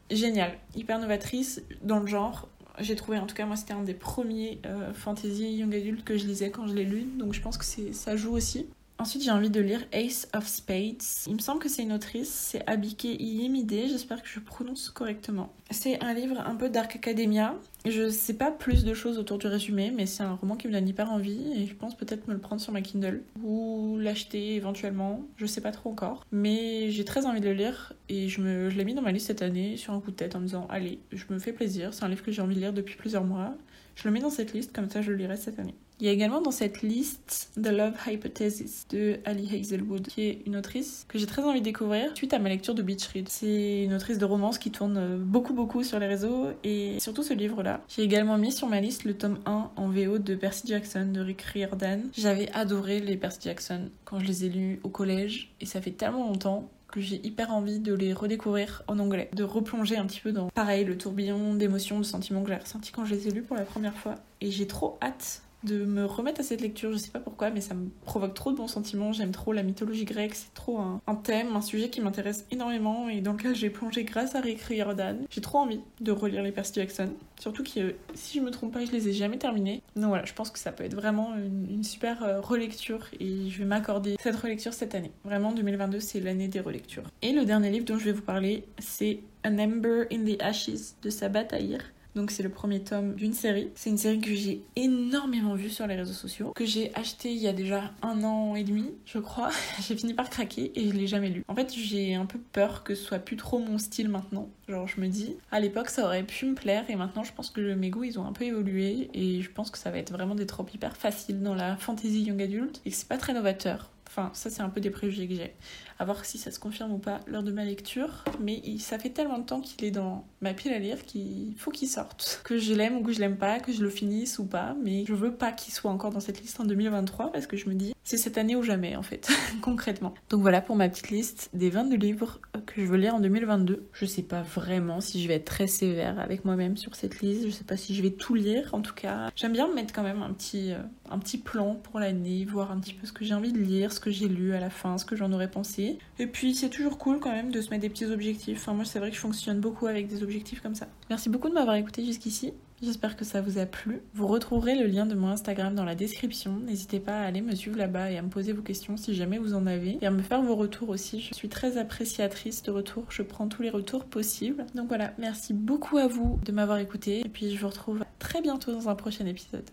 géniale, 0.10 0.58
hyper 0.76 1.00
novatrice 1.00 1.62
dans 1.84 2.00
le 2.00 2.08
genre. 2.08 2.48
J'ai 2.80 2.96
trouvé, 2.96 3.18
en 3.18 3.26
tout 3.26 3.36
cas, 3.36 3.46
moi, 3.46 3.56
c'était 3.56 3.74
un 3.74 3.82
des 3.82 3.96
premiers 3.96 4.60
euh, 4.66 4.94
fantasy 4.94 5.58
young 5.58 5.74
adult 5.74 6.04
que 6.04 6.16
je 6.16 6.26
lisais 6.26 6.52
quand 6.52 6.68
je 6.68 6.76
l'ai 6.76 6.84
lu, 6.84 7.08
donc 7.18 7.34
je 7.34 7.42
pense 7.42 7.58
que 7.58 7.66
ça 7.92 8.16
joue 8.16 8.34
aussi. 8.34 8.68
Ensuite, 9.00 9.24
j'ai 9.24 9.32
envie 9.32 9.52
de 9.52 9.62
lire 9.62 9.86
Ace 9.92 10.28
of 10.34 10.48
Spades. 10.48 11.04
Il 11.28 11.36
me 11.36 11.40
semble 11.40 11.60
que 11.60 11.70
c'est 11.70 11.84
une 11.84 11.94
autrice, 11.94 12.30
c'est 12.30 12.68
Abike 12.68 13.04
Iyemide, 13.04 13.88
j'espère 13.88 14.24
que 14.24 14.28
je 14.28 14.40
prononce 14.40 14.90
correctement. 14.90 15.54
C'est 15.70 16.04
un 16.04 16.16
livre 16.16 16.40
un 16.40 16.56
peu 16.56 16.70
Dark 16.70 16.96
Academia. 16.96 17.54
Je 17.86 18.10
sais 18.10 18.34
pas 18.34 18.50
plus 18.50 18.84
de 18.84 18.96
choses 18.96 19.20
autour 19.20 19.38
du 19.38 19.46
résumé, 19.46 19.92
mais 19.92 20.08
c'est 20.08 20.24
un 20.24 20.34
roman 20.34 20.56
qui 20.56 20.68
me 20.68 20.74
donne 20.74 20.88
hyper 20.88 21.12
envie 21.12 21.54
et 21.56 21.68
je 21.68 21.76
pense 21.76 21.96
peut-être 21.96 22.28
me 22.28 22.34
le 22.34 22.40
prendre 22.40 22.60
sur 22.60 22.74
ma 22.74 22.82
Kindle 22.82 23.22
ou 23.44 23.98
l'acheter 24.00 24.56
éventuellement, 24.56 25.22
je 25.38 25.46
sais 25.46 25.62
pas 25.62 25.72
trop 25.72 25.92
encore. 25.92 26.26
Mais 26.32 26.90
j'ai 26.90 27.06
très 27.06 27.28
envie 27.28 27.40
de 27.40 27.50
le 27.50 27.54
lire 27.54 27.94
et 28.10 28.30
je, 28.30 28.42
me, 28.42 28.72
je 28.72 28.78
l'ai 28.78 28.84
mis 28.84 28.96
dans 28.96 29.04
ma 29.04 29.12
liste 29.12 29.28
cette 29.28 29.44
année 29.44 29.78
sur 29.78 29.94
un 29.94 30.00
coup 30.00 30.10
de 30.10 30.16
tête 30.16 30.36
en 30.36 30.40
me 30.40 30.46
disant 30.46 30.66
allez, 30.72 31.00
je 31.12 31.26
me 31.30 31.38
fais 31.38 31.54
plaisir, 31.54 31.94
c'est 31.94 32.04
un 32.04 32.10
livre 32.10 32.24
que 32.24 32.32
j'ai 32.32 32.42
envie 32.42 32.56
de 32.56 32.62
lire 32.62 32.74
depuis 32.74 32.96
plusieurs 32.96 33.24
mois. 33.24 33.54
Je 33.96 34.08
le 34.08 34.12
mets 34.12 34.22
dans 34.22 34.32
cette 34.32 34.54
liste, 34.54 34.74
comme 34.74 34.90
ça 34.90 35.04
je 35.04 35.12
le 35.12 35.18
lirai 35.18 35.38
cette 35.38 35.60
année. 35.60 35.76
Il 36.00 36.06
y 36.06 36.10
a 36.10 36.12
également 36.12 36.42
dans 36.42 36.52
cette 36.52 36.84
liste 36.84 37.50
The 37.56 37.70
Love 37.70 37.96
Hypothesis 38.06 38.88
de 38.90 39.18
Ali 39.26 39.50
Hazelwood, 39.60 40.08
qui 40.08 40.22
est 40.22 40.42
une 40.46 40.56
autrice 40.56 41.06
que 41.08 41.18
j'ai 41.18 41.26
très 41.26 41.42
envie 41.44 41.60
de 41.60 41.66
découvrir 41.66 42.16
suite 42.16 42.34
à 42.34 42.40
ma 42.40 42.50
lecture 42.50 42.76
de 42.76 42.84
Beach 42.84 43.08
Read. 43.08 43.28
C'est 43.30 43.84
une 43.84 43.94
autrice 43.94 44.20
de 44.20 44.26
romance 44.26 44.60
qui 44.60 44.70
tourne 44.70 45.18
beaucoup 45.18 45.54
beaucoup 45.54 45.84
sur 45.84 45.98
les 45.98 46.06
réseaux 46.06 46.52
et 46.64 47.00
surtout 47.00 47.24
ce 47.24 47.34
livre-là. 47.34 47.82
J'ai 47.88 48.04
également 48.04 48.38
mis 48.38 48.52
sur 48.52 48.68
ma 48.68 48.80
liste 48.80 49.06
le 49.06 49.16
tome 49.16 49.40
1 49.48 49.72
en 49.76 49.90
VO 49.90 50.20
de 50.20 50.36
Percy 50.36 50.68
Jackson 50.68 51.10
de 51.12 51.20
Rick 51.20 51.42
Riordan. 51.42 52.02
J'avais 52.16 52.52
adoré 52.52 53.00
les 53.00 53.18
Percy 53.18 53.40
Jackson 53.46 53.90
quand 54.06 54.20
je 54.20 54.26
les 54.26 54.46
ai 54.46 54.50
lus 54.50 54.80
au 54.84 54.90
collège 54.90 55.52
et 55.62 55.66
ça 55.66 55.82
fait 55.82 55.92
tellement 55.92 56.28
longtemps 56.28 56.70
que 56.92 57.02
j'ai 57.02 57.20
hyper 57.26 57.52
envie 57.52 57.80
de 57.80 57.94
les 57.94 58.14
redécouvrir 58.14 58.84
en 58.88 59.00
anglais, 59.00 59.30
de 59.34 59.44
replonger 59.44 59.98
un 59.98 60.06
petit 60.06 60.22
peu 60.22 60.32
dans 60.32 60.50
pareil 60.50 60.86
le 60.86 60.98
tourbillon 60.98 61.56
d'émotions, 61.56 61.98
de 61.98 62.06
sentiments 62.06 62.44
que 62.44 62.50
j'ai 62.50 62.58
ressenti 62.58 62.92
quand 62.92 63.04
je 63.04 63.16
les 63.16 63.28
ai 63.28 63.32
lus 63.32 63.42
pour 63.42 63.58
la 63.58 63.64
première 63.64 63.96
fois. 63.96 64.16
Et 64.42 64.52
j'ai 64.52 64.68
trop 64.68 64.98
hâte 65.02 65.42
de 65.68 65.86
me 65.86 66.06
remettre 66.06 66.40
à 66.40 66.44
cette 66.44 66.62
lecture, 66.62 66.92
je 66.92 66.98
sais 66.98 67.12
pas 67.12 67.20
pourquoi, 67.20 67.50
mais 67.50 67.62
ça 67.62 67.74
me 67.74 67.90
provoque 68.06 68.34
trop 68.34 68.52
de 68.52 68.58
bons 68.58 68.68
sentiments. 68.68 69.12
J'aime 69.14 69.32
trop 69.32 69.54
la 69.54 69.64
mythologie 69.64 70.06
grecque, 70.06 70.36
c'est 70.36 70.54
trop 70.54 70.80
un, 70.80 71.16
thème, 71.16 71.56
un 71.56 71.62
sujet 71.62 71.90
qui 71.90 72.02
m'intéresse 72.02 72.46
énormément 72.52 73.10
et 73.10 73.22
dans 73.22 73.34
lequel 73.34 73.56
j'ai 73.56 73.70
plongé 73.70 74.04
grâce 74.04 74.36
à 74.36 74.42
Rick 74.42 74.62
Riordan. 74.62 75.26
J'ai 75.30 75.42
trop 75.42 75.60
envie 75.60 75.82
de 76.02 76.12
relire 76.12 76.44
les 76.44 76.52
Percy 76.52 76.74
Jackson, 76.76 77.10
surtout 77.40 77.64
que 77.64 77.96
si 78.14 78.40
je 78.40 78.44
me 78.44 78.52
trompe 78.52 78.74
pas, 78.74 78.86
je 78.86 78.92
les 78.92 79.10
ai 79.10 79.14
jamais 79.14 79.38
terminés. 79.38 79.82
Donc 79.96 80.06
voilà, 80.06 80.26
je 80.26 80.34
pense 80.34 80.50
que 80.50 80.60
ça 80.60 80.72
peut 80.72 80.84
être 80.84 80.96
vraiment 80.96 81.34
une, 81.36 81.84
super 81.84 82.24
euh, 82.24 82.42
relecture 82.42 83.08
et 83.20 83.50
je 83.50 83.60
vais 83.60 83.66
m'accorder 83.66 84.16
cette 84.20 84.36
relecture 84.36 84.74
cette 84.74 84.96
année. 84.96 85.12
Vraiment, 85.24 85.52
2022, 85.52 86.00
c'est 86.00 86.20
l'année 86.20 86.48
des 86.48 86.60
relectures. 86.60 87.04
Et 87.22 87.32
le 87.32 87.46
dernier 87.46 87.70
livre 87.70 87.86
dont 87.86 87.98
je 87.98 88.06
vais 88.06 88.12
vous 88.12 88.22
parler, 88.22 88.66
c'est 88.80 89.20
An 89.46 89.58
Ember 89.60 90.06
in 90.12 90.26
the 90.26 90.42
Ashes 90.42 90.96
de 91.02 91.10
Sabat 91.10 91.46
Tahir. 91.46 91.80
Donc 92.16 92.32
c'est 92.32 92.44
le 92.44 92.50
premier 92.50 92.84
tome 92.84 93.16
d'une 93.16 93.34
série. 93.34 93.70
C'est 93.76 93.90
une 93.90 93.98
série 93.98 94.20
que 94.20 94.34
j'ai 94.34 94.64
énormément 94.76 95.56
vue 95.56 95.70
sur 95.70 95.86
les 95.88 95.96
réseaux 95.96 96.14
sociaux, 96.14 96.52
que 96.56 96.66
j'ai 96.66 96.94
acheté 96.96 97.32
il 97.32 97.38
y 97.38 97.48
a 97.48 97.54
déjà 97.54 97.92
un 98.02 98.24
an 98.24 98.56
et 98.56 98.64
demi, 98.64 98.92
je 99.06 99.20
crois. 99.20 99.50
j'ai 99.88 99.96
fini 99.96 100.14
par 100.14 100.30
craquer 100.30 100.72
et 100.76 100.88
je 100.88 100.94
l'ai 100.94 101.08
jamais 101.08 101.30
lu. 101.30 101.44
En 101.48 101.56
fait, 101.56 101.74
j'ai 101.74 102.16
un 102.16 102.26
peu 102.26 102.40
peur 102.40 102.84
que 102.84 102.96
ce 102.96 103.04
soit 103.04 103.20
plus 103.20 103.38
trop 103.38 103.60
mon 103.60 103.78
style 103.78 104.10
maintenant. 104.10 104.50
Genre 104.68 104.88
je 104.88 105.00
me 105.00 105.08
dis, 105.08 105.36
à 105.52 105.60
l'époque 105.60 105.90
ça 105.90 106.06
aurait 106.06 106.24
pu 106.24 106.46
me 106.46 106.56
plaire 106.56 106.90
et 106.90 106.96
maintenant 106.96 107.24
je 107.24 107.34
pense 107.34 107.50
que 107.50 107.74
mes 107.74 107.90
goûts 107.90 108.04
ils 108.04 108.20
ont 108.20 108.26
un 108.26 108.34
peu 108.34 108.46
évolué 108.46 109.10
et 109.14 109.42
je 109.42 109.52
pense 109.52 109.72
que 109.72 109.78
ça 109.78 109.92
va 109.92 109.98
être 109.98 110.12
vraiment 110.12 110.36
des 110.36 110.46
tropes 110.46 110.74
hyper 110.74 110.98
faciles 110.98 111.42
dans 111.42 111.56
la 111.56 111.78
fantasy 111.78 112.24
young 112.24 112.42
adult 112.42 112.82
et 112.86 112.90
que 112.90 112.96
c'est 112.96 113.08
pas 113.08 113.18
très 113.18 113.34
novateur. 113.34 113.90
Enfin, 114.08 114.32
ça, 114.34 114.50
c'est 114.50 114.62
un 114.62 114.70
peu 114.70 114.82
des 114.82 114.90
préjugés 114.90 115.28
que 115.28 115.36
j'ai. 115.36 115.54
À 116.00 116.06
voir 116.06 116.26
si 116.26 116.38
ça 116.38 116.52
se 116.52 116.60
confirme 116.60 116.94
ou 116.94 116.98
pas 117.00 117.20
lors 117.28 117.44
de 117.44 117.52
ma 117.52 117.66
lecture. 117.66 118.24
Mais 118.40 118.62
ça 118.80 119.00
fait 119.00 119.10
tellement 119.10 119.40
de 119.40 119.46
temps 119.46 119.62
qu'il 119.62 119.86
est 119.86 119.92
dans 119.92 120.26
ma 120.42 120.54
pile 120.54 120.74
à 120.74 120.80
lire 120.80 121.04
qu'il 121.06 121.56
faut 121.58 121.72
qu'il 121.72 121.88
sorte. 121.88 122.42
Que 122.44 122.58
je 122.58 122.74
l'aime 122.74 122.98
ou 122.98 123.04
que 123.04 123.12
je 123.12 123.20
l'aime 123.20 123.38
pas, 123.38 123.60
que 123.60 123.72
je 123.72 123.82
le 123.82 123.90
finisse 123.90 124.40
ou 124.40 124.46
pas. 124.46 124.76
Mais 124.84 125.06
je 125.06 125.14
veux 125.14 125.34
pas 125.34 125.52
qu'il 125.52 125.74
soit 125.74 125.92
encore 125.92 126.12
dans 126.12 126.20
cette 126.20 126.42
liste 126.42 126.60
en 126.60 126.66
2023 126.66 127.32
parce 127.32 127.48
que 127.48 127.58
je 127.58 127.68
me 127.68 127.74
dis, 127.74 127.94
c'est 128.04 128.18
cette 128.18 128.38
année 128.38 128.56
ou 128.56 128.64
jamais 128.64 128.96
en 128.96 129.02
fait, 129.02 129.30
concrètement. 129.62 130.14
Donc 130.30 130.42
voilà 130.42 130.62
pour 130.62 130.76
ma 130.76 130.88
petite 130.88 131.10
liste 131.10 131.50
des 131.54 131.70
22 131.70 131.98
livres 131.98 132.40
que 132.66 132.82
je 132.82 132.88
veux 132.88 132.98
lire 132.98 133.16
en 133.16 133.20
2022. 133.20 133.88
Je 133.92 134.06
sais 134.06 134.22
pas 134.24 134.42
vraiment 134.42 135.02
si 135.02 135.22
je 135.22 135.28
vais 135.28 135.36
être 135.36 135.46
très 135.46 135.68
sévère 135.68 136.20
avec 136.20 136.46
moi-même 136.46 136.78
sur 136.78 136.96
cette 136.96 137.20
liste. 137.22 137.46
Je 137.46 137.52
sais 137.52 137.64
pas 137.64 137.78
si 137.78 137.96
je 137.96 138.02
vais 138.02 138.12
tout 138.12 138.36
lire. 138.36 138.70
En 138.74 138.82
tout 138.82 138.94
cas, 138.94 139.30
j'aime 139.36 139.54
bien 139.54 139.68
me 139.68 139.74
mettre 139.74 139.94
quand 139.94 140.04
même 140.04 140.22
un 140.22 140.32
petit, 140.34 140.72
euh, 140.72 140.78
un 141.12 141.20
petit 141.20 141.38
plan 141.38 141.76
pour 141.76 142.00
l'année, 142.00 142.46
voir 142.46 142.72
un 142.72 142.80
petit 142.80 142.94
peu 142.94 143.08
ce 143.08 143.14
que 143.14 143.26
j'ai 143.26 143.34
envie 143.34 143.54
de 143.54 143.60
lire, 143.60 143.92
ce 143.92 144.00
que 144.00 144.12
j'ai 144.12 144.28
lu 144.28 144.54
à 144.54 144.60
la 144.60 144.70
fin, 144.70 144.98
ce 144.98 145.06
que 145.06 145.16
j'en 145.16 145.32
aurais 145.32 145.50
pensé. 145.50 145.98
Et 146.20 146.28
puis 146.28 146.56
c'est 146.56 146.70
toujours 146.70 146.98
cool 146.98 147.20
quand 147.20 147.32
même 147.32 147.52
de 147.52 147.62
se 147.62 147.70
mettre 147.70 147.82
des 147.82 147.90
petits 147.90 148.06
objectifs. 148.06 148.60
Enfin 148.60 148.74
moi 148.74 148.86
c'est 148.86 149.00
vrai 149.00 149.10
que 149.10 149.16
je 149.16 149.22
fonctionne 149.22 149.60
beaucoup 149.60 149.88
avec 149.88 150.08
des 150.08 150.24
objectifs 150.24 150.62
comme 150.62 150.76
ça. 150.76 150.88
Merci 151.10 151.30
beaucoup 151.30 151.50
de 151.50 151.54
m'avoir 151.54 151.76
écouté 151.76 152.06
jusqu'ici. 152.06 152.54
J'espère 152.80 153.18
que 153.18 153.26
ça 153.26 153.42
vous 153.42 153.58
a 153.58 153.66
plu. 153.66 154.02
Vous 154.14 154.28
retrouverez 154.28 154.76
le 154.76 154.86
lien 154.86 155.08
de 155.08 155.16
mon 155.16 155.30
Instagram 155.30 155.74
dans 155.74 155.84
la 155.84 155.96
description. 155.96 156.58
N'hésitez 156.58 157.00
pas 157.00 157.22
à 157.22 157.24
aller 157.24 157.42
me 157.42 157.56
suivre 157.56 157.76
là-bas 157.76 158.12
et 158.12 158.18
à 158.18 158.22
me 158.22 158.30
poser 158.30 158.54
vos 158.54 158.62
questions 158.62 158.98
si 158.98 159.16
jamais 159.16 159.40
vous 159.40 159.56
en 159.56 159.66
avez. 159.66 159.98
Et 160.00 160.06
à 160.06 160.12
me 160.12 160.22
faire 160.22 160.44
vos 160.44 160.56
retours 160.56 160.90
aussi. 160.90 161.20
Je 161.20 161.34
suis 161.34 161.50
très 161.50 161.78
appréciatrice 161.78 162.62
de 162.62 162.70
retours. 162.70 163.06
Je 163.10 163.24
prends 163.24 163.48
tous 163.48 163.64
les 163.64 163.72
retours 163.72 164.06
possibles. 164.06 164.64
Donc 164.76 164.90
voilà, 164.90 165.14
merci 165.18 165.56
beaucoup 165.56 165.98
à 165.98 166.06
vous 166.06 166.40
de 166.46 166.52
m'avoir 166.52 166.78
écouté. 166.78 167.22
Et 167.22 167.30
puis 167.30 167.56
je 167.56 167.60
vous 167.60 167.68
retrouve 167.68 168.04
très 168.20 168.42
bientôt 168.42 168.72
dans 168.72 168.90
un 168.90 168.96
prochain 168.96 169.26
épisode. 169.26 169.68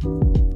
Thank 0.00 0.36
you 0.36 0.47